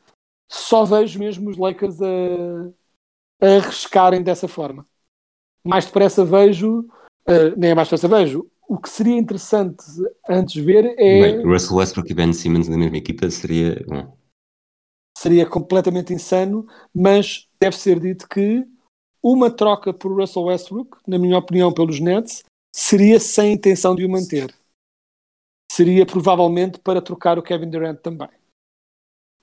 [0.52, 2.06] só vejo mesmo os Lakers a,
[3.42, 4.86] a arriscarem dessa forma.
[5.64, 6.86] Mais depressa vejo,
[7.26, 9.84] eh, nem é mais depressa vejo, o que seria interessante
[10.28, 14.18] antes ver é Bem, Russell Westbrook e Ben Simmons na mesma equipa seria bom.
[15.18, 18.66] seria completamente insano, mas deve ser dito que
[19.24, 22.44] uma troca por Russell Westbrook, na minha opinião, pelos Nets,
[22.76, 24.54] seria sem intenção de o manter.
[25.72, 28.30] Seria provavelmente para trocar o Kevin Durant também.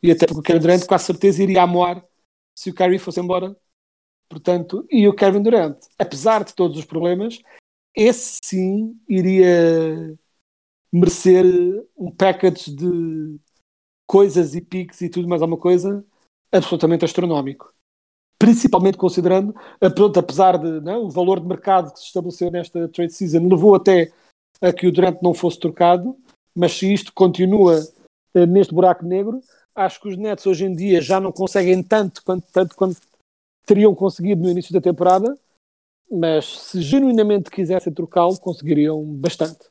[0.02, 2.04] E até porque o Kevin Durant, com a certeza, iria amoar
[2.54, 3.56] se o Kyrie fosse embora.
[4.28, 7.40] Portanto, e o Kevin Durant, apesar de todos os problemas,
[7.94, 10.16] esse sim iria
[10.92, 11.44] merecer
[11.96, 13.40] um package de
[14.06, 16.04] coisas e piques e tudo mais alguma coisa
[16.52, 17.72] absolutamente astronómico.
[18.38, 22.88] Principalmente considerando, a- pronto, apesar de não, o valor de mercado que se estabeleceu nesta
[22.88, 24.12] trade season levou até
[24.60, 26.16] a que o Durant não fosse trocado,
[26.54, 27.80] mas se isto continua
[28.34, 29.40] eh, neste buraco negro,
[29.78, 33.00] acho que os Nets hoje em dia já não conseguem tanto quanto, tanto quanto
[33.64, 35.38] teriam conseguido no início da temporada,
[36.10, 39.68] mas se genuinamente quisessem trocá-lo, conseguiriam bastante.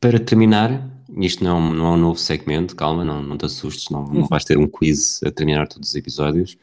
[0.00, 3.46] Para terminar, isto não, é um- não é um novo segmento, calma, não, não te
[3.46, 6.56] assustes, não, não vais ter um quiz a terminar todos os episódios.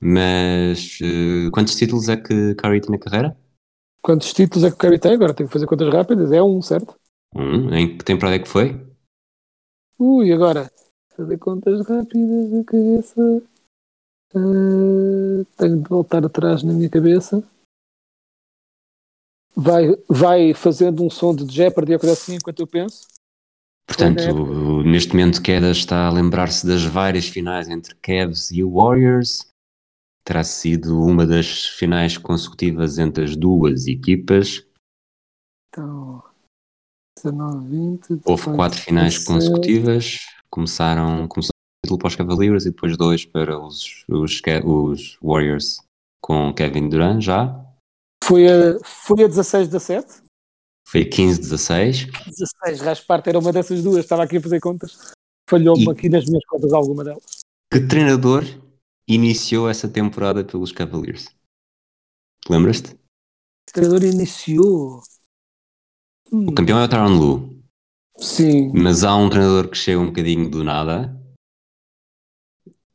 [0.00, 3.36] Mas eh, quantos títulos é que Curry tem na carreira?
[4.00, 5.12] Quantos títulos é que Curry tem?
[5.12, 6.32] Agora tenho que fazer contas rápidas.
[6.32, 6.96] É um, certo?
[7.34, 7.72] Um.
[7.72, 8.80] Em que temporada é que foi?
[9.98, 10.70] Ui, agora.
[11.16, 13.42] Fazer contas rápidas na cabeça.
[14.34, 17.42] Ah, tenho de voltar atrás na minha cabeça.
[19.54, 23.06] Vai, vai fazendo um som de Jeopardy ou coisa assim enquanto eu penso.
[23.86, 29.46] Portanto, o- neste momento Quedas está a lembrar-se das várias finais entre Cavs e Warriors.
[30.24, 34.64] Terá sido uma das finais consecutivas entre as duas equipas.
[35.68, 36.22] Então,
[37.22, 38.20] 19, 20.
[38.24, 39.26] Houve quatro finais 16.
[39.26, 40.18] consecutivas.
[40.52, 45.80] Começaram, começou um título para os Cavaliers e depois dois para os, os, os Warriors
[46.20, 47.66] com Kevin Durant já.
[48.22, 50.22] Foi a, foi a 16, 17?
[50.86, 52.10] Foi 15-16.
[52.26, 54.04] 16, Rasparte era uma dessas duas.
[54.04, 55.12] Estava aqui a fazer contas.
[55.48, 57.40] Falhou-me aqui nas minhas contas alguma delas.
[57.72, 58.44] Que treinador
[59.08, 61.24] iniciou essa temporada pelos Cavaliers?
[62.44, 62.92] Te Lembras-te?
[62.92, 65.02] O treinador iniciou.
[66.30, 67.61] O campeão é o Tyronn Lue.
[68.22, 68.70] Sim.
[68.74, 71.18] Mas há um treinador que chega um bocadinho do nada.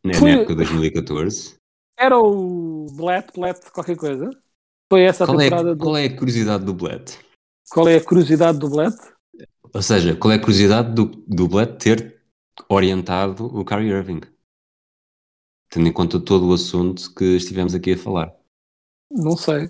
[0.03, 1.55] Na Foi- época de 2014.
[1.99, 4.30] Era o Blatt, Blatt, qualquer coisa.
[4.91, 5.75] Foi essa a Qual é, temporada.
[5.75, 7.17] do- qual é a curiosidade do Blatt?
[7.69, 8.95] Qual é a curiosidade do Blatt?
[9.73, 12.21] Ou seja, qual é a curiosidade do, do Blatt ter
[12.69, 14.21] orientado o Kyrie Irving?
[15.69, 18.34] Tendo em conta todo o assunto que estivemos aqui a falar.
[19.11, 19.67] Não sei.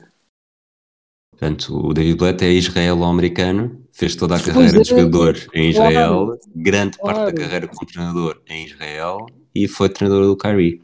[1.32, 5.72] Portanto, o David Blatt é israelo-americano, fez toda a Pois carreira é, de jogador em
[5.72, 7.36] Israel, claro, grande parte da claro.
[7.36, 9.26] carreira como treinador em Israel
[9.56, 10.84] e foi treinador do Kyrie.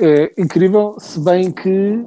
[0.00, 2.02] É incrível, se bem que,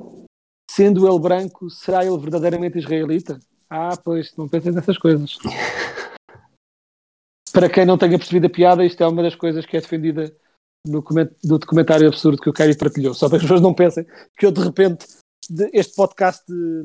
[0.72, 3.40] sendo ele branco, será ele verdadeiramente israelita?
[3.70, 5.38] Ah, pois, não pensem nessas coisas.
[7.54, 10.36] Para quem não tenha percebido a piada, isto é uma das coisas que é defendida
[10.86, 11.04] no
[11.60, 13.14] documentário absurdo que o Kerry partilhou.
[13.14, 14.06] Só para que as pessoas não pensem
[14.38, 15.06] que eu, de repente,
[15.50, 16.44] de- este podcast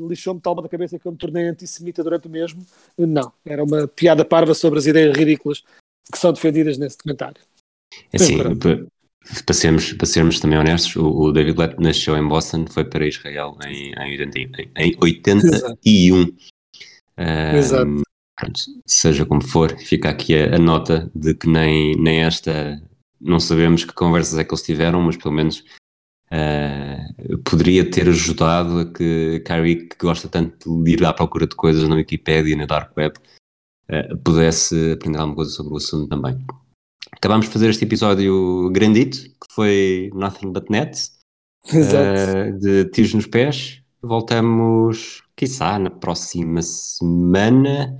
[0.09, 2.65] lixou-me tal da cabeça que eu me tornei antissemita durante o mesmo.
[2.99, 5.63] Não, era uma piada parva sobre as ideias ridículas
[6.13, 7.41] que são defendidas nesse documentário.
[8.13, 8.87] É Assim, Sim,
[9.45, 13.07] para, sermos, para sermos também honestos, o, o David Blatt nasceu em Boston, foi para
[13.07, 16.33] Israel em, em, 80 em- em 81.
[17.17, 18.03] Ah, Exato.
[18.39, 22.81] pronto, seja como for, fica aqui a, a nota de que nem, nem esta,
[23.21, 25.63] não sabemos que conversas é que eles tiveram, mas pelo menos
[26.33, 27.09] ah,
[27.45, 31.89] poderia ter ajudado a que Kyrie, que gosta tanto de ir à procura de coisas
[31.89, 33.15] na Wikipedia e na Dark Web,
[33.89, 36.39] ah, pudesse aprender alguma coisa sobre o assunto também.
[37.13, 41.11] Acabámos de fazer este episódio grandito, que foi Nothing But Net,
[41.75, 43.83] eh, de tiros nos pés.
[44.01, 47.99] Voltamos, quiçá, na próxima semana,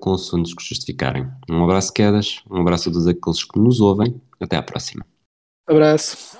[0.00, 1.28] com assuntos que justificarem.
[1.48, 4.20] Um abraço, quedas, um abraço a todos aqueles que nos ouvem.
[4.40, 5.04] Até à próxima.
[5.68, 6.39] Abraço.